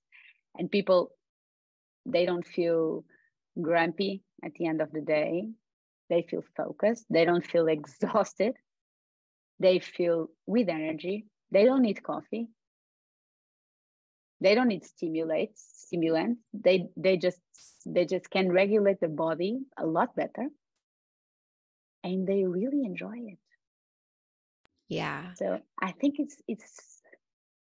And 0.59 0.71
people, 0.71 1.13
they 2.05 2.27
don't 2.27 2.47
feel 2.47 3.05
grumpy 3.61 4.23
at 4.45 4.53
the 4.55 4.67
end 4.67 4.83
of 4.83 4.91
the 4.93 5.01
day. 5.01 5.49
They 6.11 6.27
feel 6.29 6.43
focused. 6.57 7.07
They 7.09 7.25
don't 7.25 7.47
feel 7.47 7.69
exhausted 7.77 8.55
they 9.63 9.79
feel 9.79 10.29
with 10.47 10.69
energy. 10.69 11.27
They 11.51 11.65
don't 11.65 11.83
need 11.83 12.03
coffee. 12.03 12.49
They 14.41 14.55
don't 14.55 14.69
need 14.69 14.85
stimulates, 14.85 15.65
stimulants. 15.87 16.43
They 16.53 16.89
they 16.97 17.17
just 17.17 17.41
they 17.87 18.05
just 18.07 18.29
can 18.29 18.51
regulate 18.51 19.01
the 19.01 19.09
body 19.09 19.61
a 19.79 19.87
lot 19.87 20.17
better. 20.17 20.49
And 22.03 22.27
they 22.27 22.45
really 22.45 22.85
enjoy 22.85 23.17
it. 23.17 23.39
Yeah. 24.89 25.35
So 25.35 25.61
I 25.81 25.93
think 25.93 26.17
it's 26.19 26.37
it's 26.49 27.01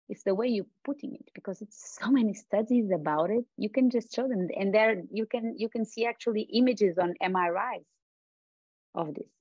it's 0.09 0.23
the 0.23 0.35
way 0.35 0.47
you're 0.47 0.73
putting 0.83 1.15
it 1.15 1.29
because 1.33 1.61
it's 1.61 1.97
so 1.99 2.11
many 2.11 2.33
studies 2.33 2.91
about 2.91 3.31
it. 3.31 3.45
You 3.57 3.69
can 3.69 3.89
just 3.89 4.13
show 4.15 4.27
them 4.27 4.47
and 4.55 4.73
there 4.73 5.01
you 5.11 5.25
can 5.25 5.55
you 5.57 5.69
can 5.69 5.85
see 5.85 6.05
actually 6.05 6.41
images 6.53 6.99
on 6.99 7.15
MRIs 7.23 7.85
of 8.93 9.15
this 9.15 9.31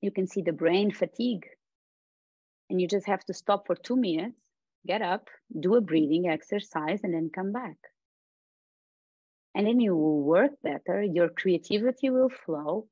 you 0.00 0.10
can 0.10 0.26
see 0.26 0.42
the 0.42 0.52
brain 0.52 0.90
fatigue. 0.90 1.46
And 2.68 2.80
you 2.80 2.86
just 2.86 3.06
have 3.06 3.24
to 3.24 3.34
stop 3.34 3.66
for 3.66 3.74
two 3.74 3.96
minutes, 3.96 4.36
get 4.86 5.02
up, 5.02 5.28
do 5.58 5.74
a 5.74 5.80
breathing 5.80 6.28
exercise, 6.28 7.00
and 7.02 7.12
then 7.12 7.30
come 7.34 7.52
back. 7.52 7.76
And 9.54 9.66
then 9.66 9.80
you 9.80 9.96
will 9.96 10.22
work 10.22 10.52
better, 10.62 11.02
your 11.02 11.28
creativity 11.28 12.10
will 12.10 12.30
flow. 12.46 12.86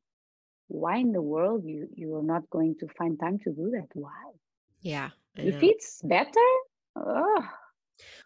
Why 0.67 0.97
in 0.99 1.13
the 1.13 1.23
world 1.23 1.63
you, 1.65 1.89
you 1.95 2.17
are 2.17 2.23
not 2.23 2.51
going 2.51 2.75
to 2.81 2.89
find 2.99 3.19
time 3.19 3.39
to 3.45 3.53
do 3.53 3.71
that? 3.71 3.89
Why? 3.95 4.33
Yeah. 4.83 5.11
If 5.37 5.63
it's 5.63 6.03
better, 6.03 6.49
oh, 6.97 7.45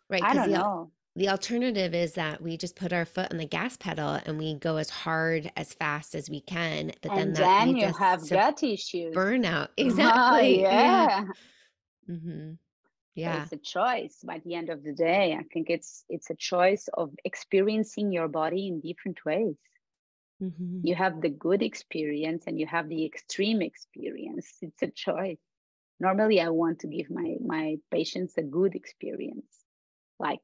right. 0.09 0.23
I 0.23 0.33
don't 0.33 0.51
know 0.51 0.91
the 1.15 1.29
alternative 1.29 1.95
is 1.95 2.15
that 2.15 2.41
we 2.41 2.57
just 2.57 2.75
put 2.75 2.93
our 2.93 3.05
foot 3.05 3.31
on 3.31 3.39
the 3.39 3.47
gas 3.47 3.77
pedal 3.77 4.19
and 4.25 4.39
we 4.39 4.55
go 4.55 4.77
as 4.77 4.89
hard 4.89 5.51
as 5.57 5.75
fast 5.75 6.15
as 6.15 6.31
we 6.31 6.41
can 6.41 6.93
but 7.03 7.13
and 7.13 7.37
then, 7.37 7.69
then 7.69 7.77
you 7.77 7.93
have 7.93 8.29
gut 8.29 8.63
issues. 8.63 9.15
burnout. 9.15 9.69
Exactly 9.77 10.65
oh, 10.65 10.71
yeah. 10.71 11.07
Yeah. 11.07 11.25
Mm-hmm. 12.11 12.53
yeah. 13.15 13.43
it's 13.43 13.53
a 13.53 13.57
choice 13.57 14.19
by 14.25 14.41
the 14.45 14.55
end 14.55 14.71
of 14.71 14.83
the 14.83 14.93
day. 14.93 15.37
I 15.39 15.45
think 15.53 15.69
it's 15.69 16.05
it's 16.09 16.31
a 16.31 16.35
choice 16.35 16.89
of 16.95 17.11
experiencing 17.25 18.13
your 18.13 18.29
body 18.29 18.69
in 18.69 18.81
different 18.81 19.25
ways. 19.25 19.57
Mm-hmm. 20.43 20.81
you 20.83 20.97
have 20.97 21.21
the 21.21 21.29
good 21.29 21.63
experience 21.63 22.45
and 22.49 22.59
you 22.59 22.67
have 22.67 22.89
the 22.89 23.05
extreme 23.05 23.63
experience. 23.63 24.57
It's 24.61 24.83
a 24.83 24.89
choice. 24.89 25.39
Normally 26.01 26.41
i 26.41 26.49
want 26.49 26.81
to 26.81 26.89
give 26.89 27.11
my 27.11 27.37
my 27.45 27.77
patients 27.91 28.37
a 28.37 28.43
good 28.43 28.75
experience 28.75 29.55
like 30.19 30.41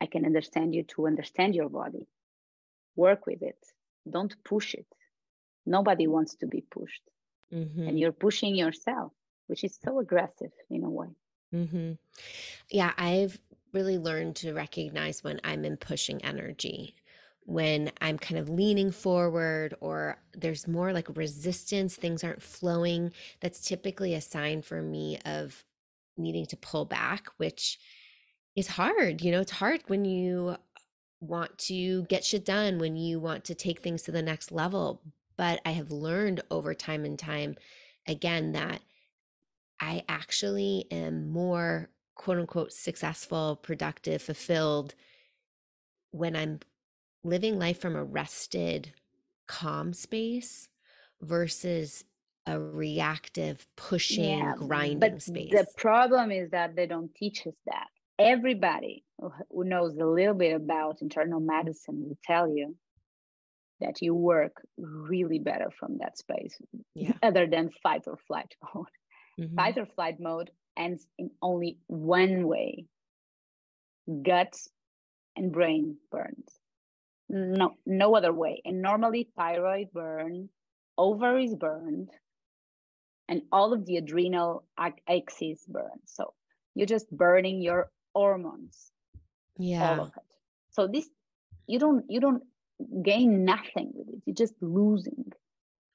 I 0.00 0.06
can 0.06 0.24
understand 0.24 0.74
you 0.74 0.82
to 0.84 1.06
understand 1.06 1.54
your 1.54 1.68
body. 1.68 2.06
Work 2.96 3.26
with 3.26 3.42
it. 3.42 3.58
Don't 4.08 4.34
push 4.44 4.74
it. 4.74 4.86
Nobody 5.64 6.06
wants 6.06 6.34
to 6.36 6.46
be 6.46 6.60
pushed. 6.60 7.02
Mm-hmm. 7.52 7.88
And 7.88 7.98
you're 7.98 8.12
pushing 8.12 8.54
yourself, 8.54 9.12
which 9.46 9.64
is 9.64 9.78
so 9.82 9.98
aggressive 9.98 10.52
in 10.70 10.84
a 10.84 10.90
way. 10.90 11.08
Mm-hmm. 11.54 11.92
Yeah, 12.70 12.92
I've 12.96 13.38
really 13.72 13.98
learned 13.98 14.36
to 14.36 14.52
recognize 14.52 15.22
when 15.22 15.40
I'm 15.44 15.64
in 15.64 15.76
pushing 15.76 16.24
energy, 16.24 16.94
when 17.44 17.92
I'm 18.00 18.18
kind 18.18 18.38
of 18.38 18.48
leaning 18.48 18.90
forward 18.90 19.74
or 19.80 20.18
there's 20.32 20.66
more 20.66 20.92
like 20.92 21.16
resistance, 21.16 21.94
things 21.94 22.24
aren't 22.24 22.42
flowing. 22.42 23.12
That's 23.40 23.60
typically 23.60 24.14
a 24.14 24.20
sign 24.20 24.62
for 24.62 24.82
me 24.82 25.18
of 25.24 25.64
needing 26.16 26.46
to 26.46 26.56
pull 26.56 26.84
back, 26.84 27.28
which 27.36 27.78
is 28.56 28.68
hard. 28.68 29.22
You 29.22 29.30
know, 29.30 29.40
it's 29.40 29.52
hard 29.52 29.82
when 29.86 30.04
you 30.04 30.48
uh, 30.54 30.56
want 31.20 31.56
to 31.58 32.04
get 32.04 32.24
shit 32.24 32.44
done, 32.44 32.78
when 32.78 32.96
you 32.96 33.20
want 33.20 33.44
to 33.44 33.54
take 33.54 33.80
things 33.80 34.02
to 34.02 34.12
the 34.12 34.22
next 34.22 34.50
level. 34.50 35.02
But 35.36 35.60
I 35.64 35.72
have 35.72 35.90
learned 35.90 36.40
over 36.50 36.74
time 36.74 37.04
and 37.04 37.18
time 37.18 37.56
again 38.08 38.52
that 38.52 38.80
I 39.80 40.02
actually 40.08 40.86
am 40.90 41.30
more 41.30 41.90
quote 42.14 42.38
unquote 42.38 42.72
successful, 42.72 43.56
productive, 43.62 44.22
fulfilled 44.22 44.94
when 46.12 46.34
I'm 46.34 46.60
living 47.22 47.58
life 47.58 47.78
from 47.78 47.94
a 47.94 48.04
rested, 48.04 48.92
calm 49.46 49.92
space 49.92 50.68
versus 51.20 52.04
a 52.46 52.58
reactive, 52.58 53.66
pushing, 53.76 54.38
yeah, 54.38 54.54
grinding 54.56 54.98
but 55.00 55.22
space. 55.22 55.50
The 55.52 55.66
problem 55.76 56.30
is 56.30 56.50
that 56.52 56.74
they 56.74 56.86
don't 56.86 57.14
teach 57.14 57.46
us 57.46 57.54
that 57.66 57.88
everybody 58.18 59.04
who 59.18 59.64
knows 59.64 59.96
a 59.96 60.04
little 60.04 60.34
bit 60.34 60.54
about 60.54 61.02
internal 61.02 61.40
medicine 61.40 62.04
will 62.06 62.18
tell 62.24 62.48
you 62.48 62.76
that 63.80 64.00
you 64.00 64.14
work 64.14 64.52
really 64.78 65.38
better 65.38 65.68
from 65.78 65.98
that 65.98 66.16
space 66.16 66.56
yeah. 66.94 67.12
other 67.22 67.46
than 67.46 67.70
fight 67.82 68.02
or 68.06 68.18
flight 68.26 68.54
mode. 68.74 68.86
Mm-hmm. 69.38 69.54
fight 69.54 69.76
or 69.76 69.86
flight 69.94 70.16
mode 70.18 70.50
ends 70.78 71.06
in 71.18 71.30
only 71.42 71.78
one 71.88 72.46
way. 72.46 72.86
Gut 74.22 74.56
and 75.36 75.52
brain 75.52 75.96
burns. 76.10 76.48
No 77.28 77.74
no 77.84 78.16
other 78.16 78.32
way. 78.32 78.62
And 78.64 78.80
normally 78.80 79.28
thyroid 79.36 79.88
burn 79.92 80.48
ovaries 80.96 81.54
burned 81.54 82.10
and 83.28 83.42
all 83.52 83.72
of 83.72 83.84
the 83.84 83.96
adrenal 83.96 84.64
axis 84.78 85.64
burn. 85.68 86.00
So 86.06 86.32
you're 86.74 86.86
just 86.86 87.10
burning 87.10 87.60
your 87.60 87.90
hormones 88.18 88.76
yeah. 89.58 89.82
all 89.88 90.00
of 90.06 90.12
it. 90.16 90.30
So 90.70 90.86
this 90.94 91.08
you 91.66 91.78
don't 91.78 92.04
you 92.08 92.20
don't 92.20 92.42
gain 93.02 93.44
nothing 93.44 93.88
with 93.94 94.08
it. 94.08 94.20
You're 94.24 94.40
just 94.44 94.54
losing. 94.60 95.32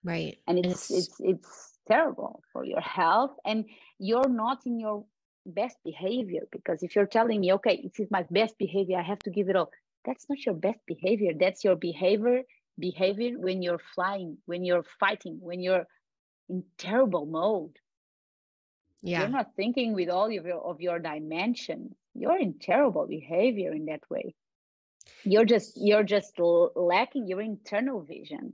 Right. 0.03 0.38
And 0.47 0.55
it's 0.59 0.89
it's, 0.89 1.07
it's 1.07 1.22
it's 1.22 1.80
terrible 1.88 2.41
for 2.51 2.63
your 2.74 2.82
health. 2.82 3.36
And 3.45 3.65
you're 3.99 4.30
not 4.30 4.59
in 4.65 4.80
your 4.80 5.05
best 5.45 5.78
behavior 5.84 6.43
because 6.51 6.84
if 6.84 6.95
you're 6.95 7.13
telling 7.17 7.39
me 7.41 7.51
okay 7.51 7.82
this 7.84 7.99
is 7.99 8.11
my 8.11 8.24
best 8.30 8.55
behavior 8.59 8.95
i 8.95 9.01
have 9.01 9.17
to 9.17 9.32
give 9.32 9.49
it 9.49 9.55
all 9.55 9.72
that's 10.05 10.26
not 10.30 10.45
your 10.45 10.55
best 10.55 10.80
behavior. 10.88 11.32
That's 11.38 11.63
your 11.63 11.76
behavior 11.76 12.41
behavior 12.80 13.38
when 13.38 13.61
you're 13.61 13.82
flying 13.93 14.38
when 14.45 14.63
you're 14.63 14.86
fighting 14.99 15.38
when 15.41 15.59
you're 15.61 15.86
in 16.49 16.63
terrible 16.78 17.26
mode. 17.26 17.78
Yeah. 19.03 19.22
you're 19.22 19.30
not 19.30 19.55
thinking 19.55 19.93
with 19.93 20.09
all 20.09 20.26
of 20.26 20.32
your 20.32 20.61
of 20.61 20.80
your 20.80 20.99
dimensions 20.99 21.95
you're 22.14 22.39
in 22.39 22.55
terrible 22.59 23.07
behavior 23.07 23.74
in 23.74 23.86
that 23.86 24.01
way 24.09 24.36
you're 25.24 25.45
just 25.45 25.74
you're 25.76 26.03
just 26.03 26.34
lacking 26.76 27.28
your 27.28 27.41
internal 27.41 28.01
vision 28.01 28.53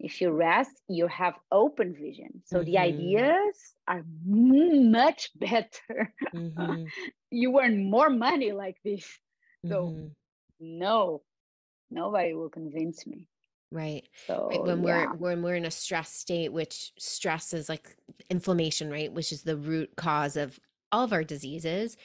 if 0.00 0.20
you 0.20 0.30
rest 0.30 0.70
you 0.88 1.06
have 1.06 1.34
open 1.52 1.94
vision 1.94 2.42
so 2.44 2.56
mm-hmm. 2.56 2.66
the 2.66 2.78
ideas 2.78 3.74
are 3.86 4.04
much 4.26 5.30
better 5.36 6.12
mm-hmm. 6.34 6.84
you 7.30 7.60
earn 7.60 7.90
more 7.90 8.10
money 8.10 8.52
like 8.52 8.76
this 8.84 9.06
so 9.66 9.88
mm-hmm. 9.88 10.06
no 10.60 11.22
nobody 11.90 12.34
will 12.34 12.50
convince 12.50 13.06
me 13.06 13.28
right 13.70 14.08
so 14.26 14.48
right. 14.50 14.62
when 14.62 14.82
yeah. 14.82 15.06
we're 15.06 15.14
when 15.14 15.42
we're 15.42 15.54
in 15.54 15.64
a 15.64 15.70
stress 15.70 16.12
state 16.12 16.52
which 16.52 16.92
stress 16.98 17.52
is 17.52 17.68
like 17.68 17.96
inflammation 18.30 18.90
right 18.90 19.12
which 19.12 19.32
is 19.32 19.42
the 19.42 19.56
root 19.56 19.90
cause 19.96 20.36
of 20.36 20.58
all 20.92 21.04
of 21.04 21.12
our 21.12 21.24
diseases 21.24 21.96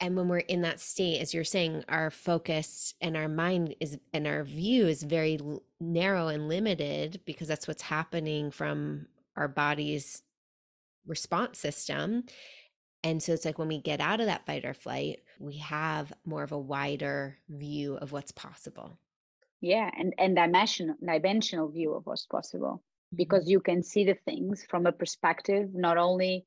and 0.00 0.16
when 0.16 0.28
we're 0.28 0.38
in 0.38 0.62
that 0.62 0.80
state 0.80 1.20
as 1.20 1.32
you're 1.32 1.44
saying 1.44 1.84
our 1.88 2.10
focus 2.10 2.94
and 3.00 3.16
our 3.16 3.28
mind 3.28 3.74
is 3.80 3.98
and 4.12 4.26
our 4.26 4.44
view 4.44 4.86
is 4.86 5.02
very 5.02 5.38
narrow 5.80 6.28
and 6.28 6.48
limited 6.48 7.20
because 7.24 7.48
that's 7.48 7.68
what's 7.68 7.82
happening 7.82 8.50
from 8.50 9.06
our 9.36 9.48
body's 9.48 10.22
response 11.06 11.58
system 11.58 12.24
and 13.02 13.22
so 13.22 13.32
it's 13.32 13.44
like 13.44 13.58
when 13.58 13.68
we 13.68 13.80
get 13.80 14.00
out 14.00 14.20
of 14.20 14.26
that 14.26 14.46
fight 14.46 14.64
or 14.64 14.74
flight 14.74 15.20
we 15.38 15.58
have 15.58 16.12
more 16.24 16.42
of 16.42 16.52
a 16.52 16.58
wider 16.58 17.38
view 17.48 17.96
of 17.96 18.12
what's 18.12 18.32
possible 18.32 18.98
yeah 19.60 19.90
and 19.98 20.14
and 20.18 20.36
dimensional 20.36 20.96
dimensional 21.04 21.68
view 21.68 21.92
of 21.92 22.06
what's 22.06 22.26
possible 22.26 22.82
mm-hmm. 22.82 23.16
because 23.16 23.48
you 23.48 23.60
can 23.60 23.82
see 23.82 24.04
the 24.04 24.16
things 24.24 24.64
from 24.68 24.86
a 24.86 24.92
perspective 24.92 25.70
not 25.74 25.98
only 25.98 26.46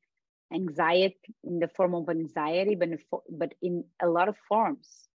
anxiety 0.54 1.36
in 1.44 1.60
the 1.60 1.68
form 1.68 1.94
of 1.94 2.10
anxiety 2.10 2.76
but 2.76 2.90
in, 2.90 3.00
but 3.30 3.54
in 3.62 3.84
a 4.02 4.08
lot 4.08 4.30
of 4.30 4.36
forms 4.48 5.08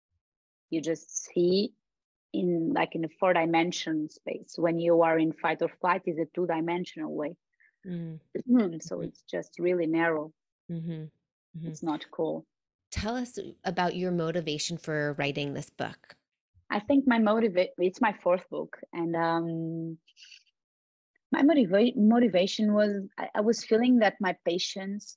you 0.70 0.80
just 0.80 1.24
see 1.24 1.72
in 2.32 2.72
like 2.74 2.94
in 2.94 3.04
a 3.04 3.08
four 3.20 3.32
dimension 3.32 4.08
space 4.08 4.54
when 4.56 4.78
you 4.78 5.02
are 5.02 5.18
in 5.18 5.32
fight 5.32 5.60
or 5.60 5.70
flight 5.80 6.02
is 6.06 6.18
a 6.18 6.26
two 6.34 6.46
dimensional 6.46 7.14
way 7.14 7.34
mm. 7.86 8.18
so 8.82 8.96
mm-hmm. 8.96 9.04
it's 9.04 9.22
just 9.30 9.58
really 9.58 9.86
narrow 9.86 10.32
mm-hmm. 10.70 10.90
Mm-hmm. 10.92 11.68
it's 11.68 11.82
not 11.82 12.04
cool 12.10 12.46
tell 12.90 13.16
us 13.16 13.38
about 13.64 13.96
your 13.96 14.10
motivation 14.10 14.76
for 14.76 15.14
writing 15.18 15.54
this 15.54 15.70
book 15.70 16.14
i 16.70 16.78
think 16.78 17.06
my 17.06 17.18
motivate 17.18 17.70
it's 17.78 18.00
my 18.00 18.14
fourth 18.22 18.48
book 18.50 18.78
and 18.92 19.16
um 19.16 19.98
my 21.32 21.42
motiva- 21.42 21.96
motivation 21.96 22.74
was 22.74 22.92
I, 23.18 23.28
I 23.36 23.40
was 23.40 23.64
feeling 23.64 23.98
that 24.00 24.16
my 24.20 24.36
patients 24.46 25.16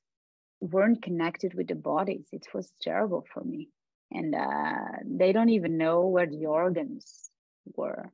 weren't 0.60 1.02
connected 1.02 1.54
with 1.54 1.68
the 1.68 1.76
bodies. 1.76 2.28
It 2.32 2.48
was 2.54 2.72
terrible 2.82 3.26
for 3.34 3.44
me. 3.44 3.70
And 4.12 4.36
uh, 4.36 5.00
they 5.06 5.34
don't 5.34 5.50
even 5.50 5.78
know 5.78 6.08
where 6.08 6.28
the 6.28 6.46
organs 6.46 7.30
were. 7.76 8.12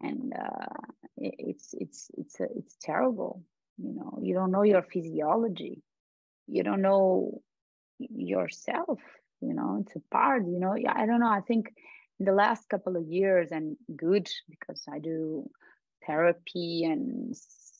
And 0.00 0.32
uh, 0.34 0.80
it, 1.16 1.34
it's 1.38 1.74
it's 1.74 2.10
it's 2.18 2.40
uh, 2.40 2.46
it's 2.56 2.76
terrible. 2.82 3.42
You 3.78 3.94
know, 3.94 4.18
you 4.20 4.34
don't 4.34 4.50
know 4.50 4.62
your 4.62 4.82
physiology. 4.82 5.82
You 6.48 6.62
don't 6.64 6.82
know 6.82 7.40
yourself. 7.98 9.00
You 9.40 9.54
know, 9.54 9.82
it's 9.82 9.96
a 9.96 10.00
part. 10.10 10.44
You 10.46 10.58
know, 10.58 10.76
I 10.88 11.06
don't 11.06 11.20
know. 11.20 11.30
I 11.30 11.40
think 11.40 11.72
in 12.18 12.26
the 12.26 12.32
last 12.32 12.68
couple 12.68 12.96
of 12.96 13.06
years, 13.06 13.52
and 13.52 13.76
good 13.96 14.28
because 14.50 14.82
I 14.92 14.98
do 14.98 15.48
therapy 16.06 16.84
and 16.84 17.34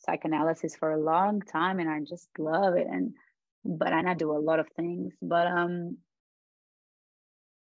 psychoanalysis 0.07 0.77
for 0.77 0.93
a 0.93 1.01
long 1.01 1.41
time, 1.43 1.81
and 1.81 1.91
I 1.91 2.01
just 2.01 2.29
love 2.39 2.75
it. 2.75 2.87
And 2.89 3.15
but 3.65 3.93
I 3.93 4.15
do 4.15 4.33
a 4.33 4.39
lot 4.39 4.61
of 4.61 4.69
things. 4.77 5.15
But 5.23 5.47
um, 5.47 5.99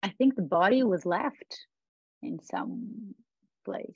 I 0.04 0.10
think 0.10 0.36
the 0.36 0.42
body 0.42 0.84
was 0.84 1.06
left 1.06 1.66
in 2.22 2.40
some 2.42 3.16
place. 3.66 3.96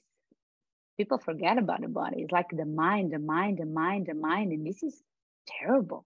People 0.97 1.17
forget 1.17 1.57
about 1.57 1.81
the 1.81 1.87
body. 1.87 2.21
It's 2.21 2.31
like 2.31 2.49
the 2.51 2.65
mind, 2.65 3.11
the 3.11 3.19
mind, 3.19 3.57
the 3.57 3.65
mind, 3.65 4.07
the 4.07 4.13
mind, 4.13 4.51
and 4.53 4.65
this 4.65 4.81
is 4.83 5.01
terrible 5.47 6.05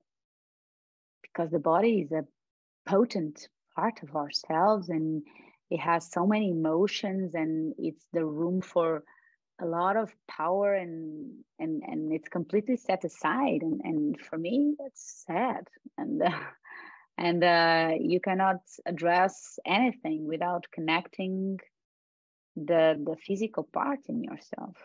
because 1.21 1.51
the 1.51 1.59
body 1.59 1.99
is 2.01 2.11
a 2.11 2.25
potent 2.87 3.47
part 3.75 4.01
of 4.03 4.15
ourselves 4.15 4.89
and 4.89 5.23
it 5.69 5.79
has 5.79 6.11
so 6.11 6.25
many 6.25 6.49
emotions 6.49 7.35
and 7.35 7.73
it's 7.77 8.05
the 8.13 8.25
room 8.25 8.61
for 8.61 9.03
a 9.61 9.65
lot 9.65 9.97
of 9.97 10.13
power 10.27 10.73
and 10.73 11.31
and 11.59 11.83
and 11.83 12.13
it's 12.13 12.29
completely 12.29 12.77
set 12.77 13.03
aside. 13.03 13.61
And 13.61 13.81
and 13.83 14.19
for 14.19 14.37
me 14.37 14.75
that's 14.79 15.23
sad. 15.27 15.67
And 15.97 16.21
uh, 16.21 16.29
and 17.17 17.43
uh, 17.43 17.91
you 17.99 18.19
cannot 18.19 18.61
address 18.85 19.59
anything 19.65 20.27
without 20.27 20.65
connecting 20.71 21.59
the 22.55 22.99
the 23.03 23.15
physical 23.25 23.63
part 23.63 23.99
in 24.07 24.23
yourself. 24.23 24.75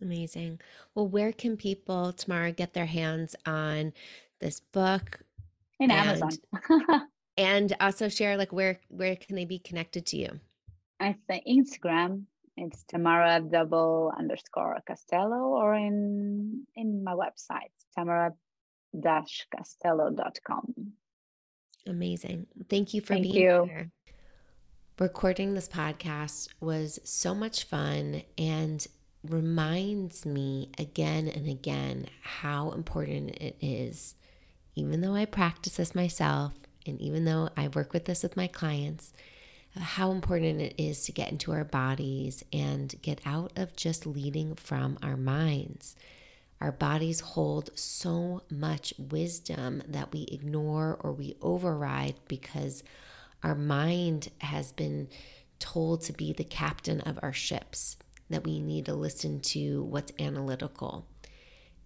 Amazing. 0.00 0.60
Well 0.94 1.08
where 1.08 1.32
can 1.32 1.56
people 1.56 2.12
tomorrow 2.12 2.52
get 2.52 2.72
their 2.74 2.86
hands 2.86 3.34
on 3.46 3.92
this 4.40 4.60
book 4.60 5.20
in 5.80 5.90
and, 5.90 6.08
amazon 6.08 6.30
and 7.36 7.74
also 7.80 8.08
share 8.08 8.36
like 8.36 8.52
where 8.52 8.78
where 8.88 9.16
can 9.16 9.34
they 9.36 9.44
be 9.44 9.58
connected 9.58 10.06
to 10.06 10.16
you? 10.16 10.40
I 11.00 11.16
think 11.26 11.44
instagram 11.46 12.24
it's 12.58 12.84
Tamara 12.84 13.40
double 13.40 14.12
underscore 14.18 14.78
Castelo 14.88 15.50
or 15.50 15.74
in 15.74 16.66
in 16.74 17.04
my 17.04 17.12
website, 17.12 17.72
Tamara 17.96 18.32
dash 18.98 19.46
castelo.com. 19.54 20.92
Amazing. 21.86 22.46
Thank 22.68 22.94
you 22.94 23.00
for 23.00 23.14
Thank 23.14 23.22
being 23.24 23.34
you. 23.36 23.64
here. 23.64 23.90
Recording 24.98 25.54
this 25.54 25.68
podcast 25.68 26.48
was 26.60 26.98
so 27.04 27.34
much 27.34 27.64
fun 27.64 28.22
and 28.36 28.86
reminds 29.22 30.26
me 30.26 30.70
again 30.78 31.28
and 31.28 31.48
again 31.48 32.06
how 32.20 32.72
important 32.72 33.30
it 33.30 33.56
is. 33.60 34.16
Even 34.74 35.00
though 35.00 35.14
I 35.14 35.24
practice 35.24 35.76
this 35.76 35.94
myself, 35.94 36.52
and 36.86 37.00
even 37.00 37.24
though 37.24 37.48
I 37.56 37.68
work 37.68 37.92
with 37.92 38.06
this 38.06 38.22
with 38.22 38.36
my 38.36 38.46
clients, 38.46 39.12
how 39.80 40.10
important 40.10 40.60
it 40.60 40.74
is 40.78 41.04
to 41.04 41.12
get 41.12 41.30
into 41.30 41.52
our 41.52 41.64
bodies 41.64 42.44
and 42.52 42.94
get 43.02 43.20
out 43.24 43.52
of 43.56 43.76
just 43.76 44.06
leading 44.06 44.54
from 44.54 44.98
our 45.02 45.16
minds. 45.16 45.96
Our 46.60 46.72
bodies 46.72 47.20
hold 47.20 47.70
so 47.74 48.42
much 48.50 48.92
wisdom 48.98 49.82
that 49.86 50.12
we 50.12 50.22
ignore 50.32 50.98
or 51.00 51.12
we 51.12 51.36
override 51.40 52.16
because 52.26 52.82
our 53.42 53.54
mind 53.54 54.30
has 54.38 54.72
been 54.72 55.08
told 55.60 56.02
to 56.02 56.12
be 56.12 56.32
the 56.32 56.44
captain 56.44 57.00
of 57.02 57.18
our 57.22 57.32
ships, 57.32 57.96
that 58.28 58.44
we 58.44 58.60
need 58.60 58.86
to 58.86 58.94
listen 58.94 59.40
to 59.40 59.82
what's 59.84 60.12
analytical 60.18 61.06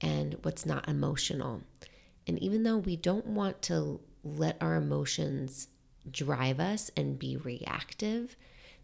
and 0.01 0.37
what's 0.43 0.65
not 0.65 0.89
emotional. 0.89 1.63
And 2.27 2.39
even 2.39 2.63
though 2.63 2.79
we 2.79 2.97
don't 2.97 3.27
want 3.27 3.63
to 3.63 4.01
let 4.25 4.57
our 4.61 4.77
emotions 4.77 5.69
drive 6.11 6.61
us 6.61 6.91
and 6.97 7.19
be 7.19 7.37
reactive. 7.37 8.37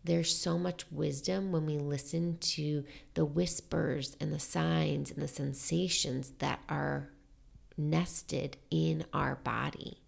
There's 0.05 0.35
so 0.35 0.59
much 0.59 0.91
wisdom 0.91 1.53
when 1.53 1.67
we 1.67 1.77
listen 1.77 2.39
to 2.39 2.85
the 3.15 3.25
whispers 3.25 4.17
and 4.21 4.33
the 4.33 4.39
signs 4.39 5.11
and 5.11 5.23
the 5.23 5.29
sensations 5.29 6.33
that 6.39 6.61
are 6.69 7.11
nested 7.77 8.57
in 8.71 9.05
our 9.13 9.37
body. 9.37 9.99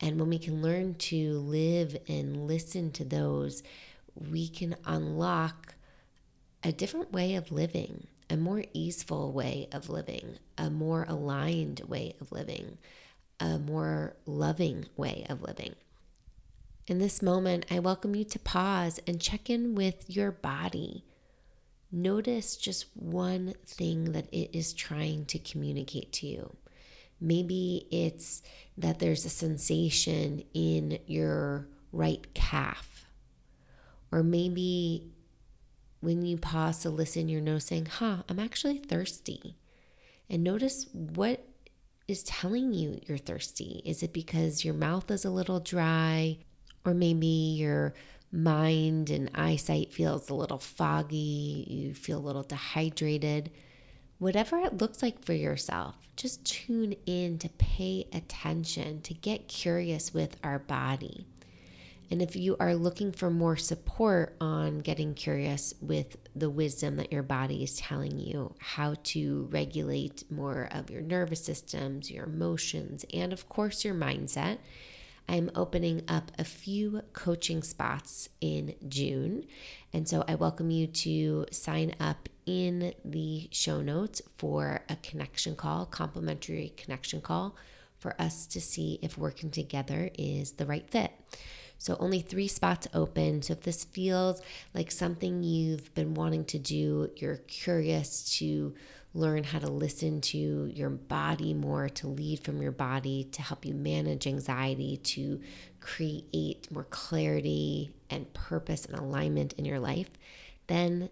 And 0.00 0.18
when 0.18 0.30
we 0.30 0.38
can 0.38 0.62
learn 0.62 0.94
to 0.94 1.38
live 1.38 1.96
and 2.08 2.46
listen 2.46 2.90
to 2.92 3.04
those, 3.04 3.62
we 4.14 4.48
can 4.48 4.76
unlock 4.84 5.74
a 6.64 6.72
different 6.72 7.12
way 7.12 7.34
of 7.34 7.52
living, 7.52 8.06
a 8.28 8.36
more 8.36 8.64
easeful 8.72 9.32
way 9.32 9.68
of 9.72 9.88
living, 9.88 10.38
a 10.58 10.70
more 10.70 11.04
aligned 11.08 11.80
way 11.86 12.14
of 12.20 12.32
living, 12.32 12.78
a 13.40 13.58
more 13.58 14.16
loving 14.26 14.86
way 14.96 15.26
of 15.28 15.42
living. 15.42 15.74
In 16.88 16.98
this 16.98 17.22
moment, 17.22 17.66
I 17.70 17.78
welcome 17.78 18.16
you 18.16 18.24
to 18.24 18.40
pause 18.40 18.98
and 19.06 19.20
check 19.20 19.48
in 19.48 19.76
with 19.76 20.10
your 20.10 20.32
body. 20.32 21.04
Notice 21.92 22.56
just 22.56 22.86
one 22.94 23.54
thing 23.64 24.10
that 24.12 24.26
it 24.32 24.50
is 24.52 24.72
trying 24.72 25.26
to 25.26 25.38
communicate 25.38 26.12
to 26.14 26.26
you. 26.26 26.56
Maybe 27.20 27.86
it's 27.92 28.42
that 28.76 28.98
there's 28.98 29.24
a 29.24 29.30
sensation 29.30 30.42
in 30.54 30.98
your 31.06 31.68
right 31.92 32.26
calf. 32.34 33.06
Or 34.10 34.24
maybe 34.24 35.12
when 36.00 36.22
you 36.22 36.36
pause 36.36 36.80
to 36.80 36.90
listen, 36.90 37.28
you're 37.28 37.40
noticing, 37.40 37.86
huh, 37.86 38.24
I'm 38.28 38.40
actually 38.40 38.78
thirsty. 38.78 39.56
And 40.28 40.42
notice 40.42 40.88
what 40.92 41.46
is 42.08 42.24
telling 42.24 42.74
you 42.74 43.00
you're 43.06 43.18
thirsty. 43.18 43.82
Is 43.84 44.02
it 44.02 44.12
because 44.12 44.64
your 44.64 44.74
mouth 44.74 45.08
is 45.12 45.24
a 45.24 45.30
little 45.30 45.60
dry? 45.60 46.38
Or 46.84 46.94
maybe 46.94 47.26
your 47.26 47.94
mind 48.32 49.10
and 49.10 49.30
eyesight 49.34 49.92
feels 49.92 50.30
a 50.30 50.34
little 50.34 50.58
foggy, 50.58 51.66
you 51.68 51.94
feel 51.94 52.18
a 52.18 52.20
little 52.20 52.42
dehydrated. 52.42 53.50
Whatever 54.18 54.58
it 54.58 54.78
looks 54.78 55.02
like 55.02 55.24
for 55.24 55.32
yourself, 55.32 55.96
just 56.16 56.44
tune 56.44 56.94
in 57.06 57.38
to 57.38 57.48
pay 57.50 58.06
attention, 58.12 59.00
to 59.02 59.14
get 59.14 59.48
curious 59.48 60.14
with 60.14 60.36
our 60.42 60.58
body. 60.58 61.26
And 62.10 62.20
if 62.20 62.36
you 62.36 62.56
are 62.60 62.74
looking 62.74 63.10
for 63.10 63.30
more 63.30 63.56
support 63.56 64.36
on 64.38 64.80
getting 64.80 65.14
curious 65.14 65.72
with 65.80 66.18
the 66.36 66.50
wisdom 66.50 66.96
that 66.96 67.10
your 67.10 67.22
body 67.22 67.62
is 67.62 67.76
telling 67.78 68.18
you, 68.18 68.54
how 68.58 68.96
to 69.04 69.48
regulate 69.50 70.30
more 70.30 70.68
of 70.72 70.90
your 70.90 71.00
nervous 71.00 71.42
systems, 71.42 72.10
your 72.10 72.26
emotions, 72.26 73.06
and 73.14 73.32
of 73.32 73.48
course 73.48 73.82
your 73.82 73.94
mindset, 73.94 74.58
I'm 75.28 75.50
opening 75.54 76.02
up 76.08 76.30
a 76.38 76.44
few 76.44 77.02
coaching 77.12 77.62
spots 77.62 78.28
in 78.40 78.74
June. 78.88 79.46
And 79.92 80.08
so 80.08 80.24
I 80.28 80.34
welcome 80.34 80.70
you 80.70 80.86
to 80.86 81.46
sign 81.50 81.94
up 82.00 82.28
in 82.44 82.94
the 83.04 83.48
show 83.50 83.80
notes 83.82 84.20
for 84.36 84.82
a 84.88 84.96
connection 84.96 85.56
call, 85.56 85.86
complimentary 85.86 86.72
connection 86.76 87.20
call, 87.20 87.56
for 87.98 88.20
us 88.20 88.46
to 88.48 88.60
see 88.60 88.98
if 89.00 89.16
working 89.16 89.50
together 89.50 90.10
is 90.18 90.52
the 90.52 90.66
right 90.66 90.88
fit. 90.90 91.12
So 91.78 91.96
only 91.98 92.20
three 92.20 92.48
spots 92.48 92.86
open. 92.94 93.42
So 93.42 93.54
if 93.54 93.62
this 93.62 93.84
feels 93.84 94.40
like 94.72 94.92
something 94.92 95.42
you've 95.42 95.92
been 95.94 96.14
wanting 96.14 96.44
to 96.46 96.58
do, 96.58 97.10
you're 97.16 97.38
curious 97.48 98.38
to 98.38 98.74
learn 99.14 99.44
how 99.44 99.58
to 99.58 99.68
listen 99.68 100.20
to 100.20 100.70
your 100.72 100.90
body 100.90 101.52
more, 101.52 101.88
to 101.88 102.06
lead 102.06 102.40
from 102.40 102.62
your 102.62 102.72
body, 102.72 103.24
to 103.32 103.42
help 103.42 103.64
you 103.66 103.74
manage 103.74 104.26
anxiety, 104.26 104.96
to 104.96 105.40
create 105.80 106.70
more 106.70 106.84
clarity 106.84 107.90
and 108.08 108.32
purpose 108.32 108.86
and 108.86 108.98
alignment 108.98 109.52
in 109.54 109.64
your 109.64 109.80
life, 109.80 110.10
then 110.66 111.10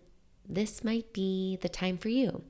this 0.49 0.83
might 0.83 1.13
be 1.13 1.59
the 1.61 1.69
time 1.69 1.97
for 1.97 2.09
you. 2.09 2.43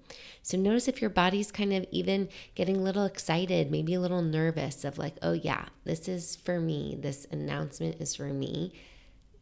So 0.42 0.56
notice 0.56 0.88
if 0.88 1.00
your 1.00 1.10
body's 1.10 1.52
kind 1.52 1.72
of 1.72 1.84
even 1.90 2.28
getting 2.54 2.76
a 2.76 2.82
little 2.82 3.04
excited, 3.04 3.70
maybe 3.70 3.94
a 3.94 4.00
little 4.00 4.22
nervous 4.22 4.84
of 4.84 4.98
like, 4.98 5.16
oh 5.20 5.32
yeah, 5.32 5.66
this 5.84 6.08
is 6.08 6.36
for 6.36 6.60
me, 6.60 6.96
this 6.98 7.26
announcement 7.30 8.00
is 8.00 8.14
for 8.16 8.32
me. 8.32 8.72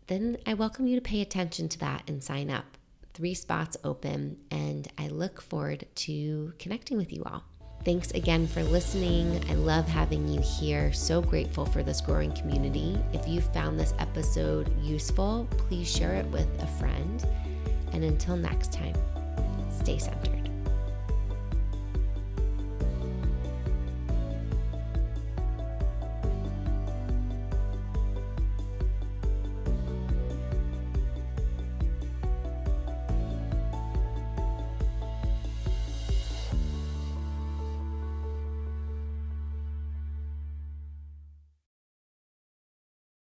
Then 0.07 0.39
I 0.47 0.55
welcome 0.55 0.87
you 0.87 0.97
to 0.97 1.03
pay 1.03 1.21
attention 1.21 1.69
to 1.69 1.79
that 1.81 2.03
and 2.09 2.25
sign 2.25 2.51
up. 2.51 2.78
Three 3.19 3.35
spots 3.35 3.77
open, 3.83 4.37
and 4.53 4.87
I 4.97 5.09
look 5.09 5.41
forward 5.41 5.85
to 5.97 6.53
connecting 6.61 6.97
with 6.97 7.13
you 7.13 7.25
all. 7.25 7.43
Thanks 7.85 8.13
again 8.13 8.47
for 8.47 8.63
listening. 8.63 9.45
I 9.51 9.55
love 9.55 9.89
having 9.89 10.29
you 10.29 10.41
here. 10.41 10.93
So 10.93 11.21
grateful 11.21 11.67
for 11.67 11.83
this 11.83 12.01
growing 12.01 12.31
community. 12.31 12.97
If 13.13 13.27
you 13.27 13.41
found 13.41 13.77
this 13.77 13.93
episode 13.99 14.71
useful, 14.81 15.49
please 15.51 15.91
share 15.91 16.15
it 16.15 16.27
with 16.27 16.47
a 16.63 16.67
friend. 16.79 17.27
And 17.93 18.05
until 18.05 18.37
next 18.37 18.73
time, 18.73 18.95
stay 19.69 19.99
centered. 19.99 20.48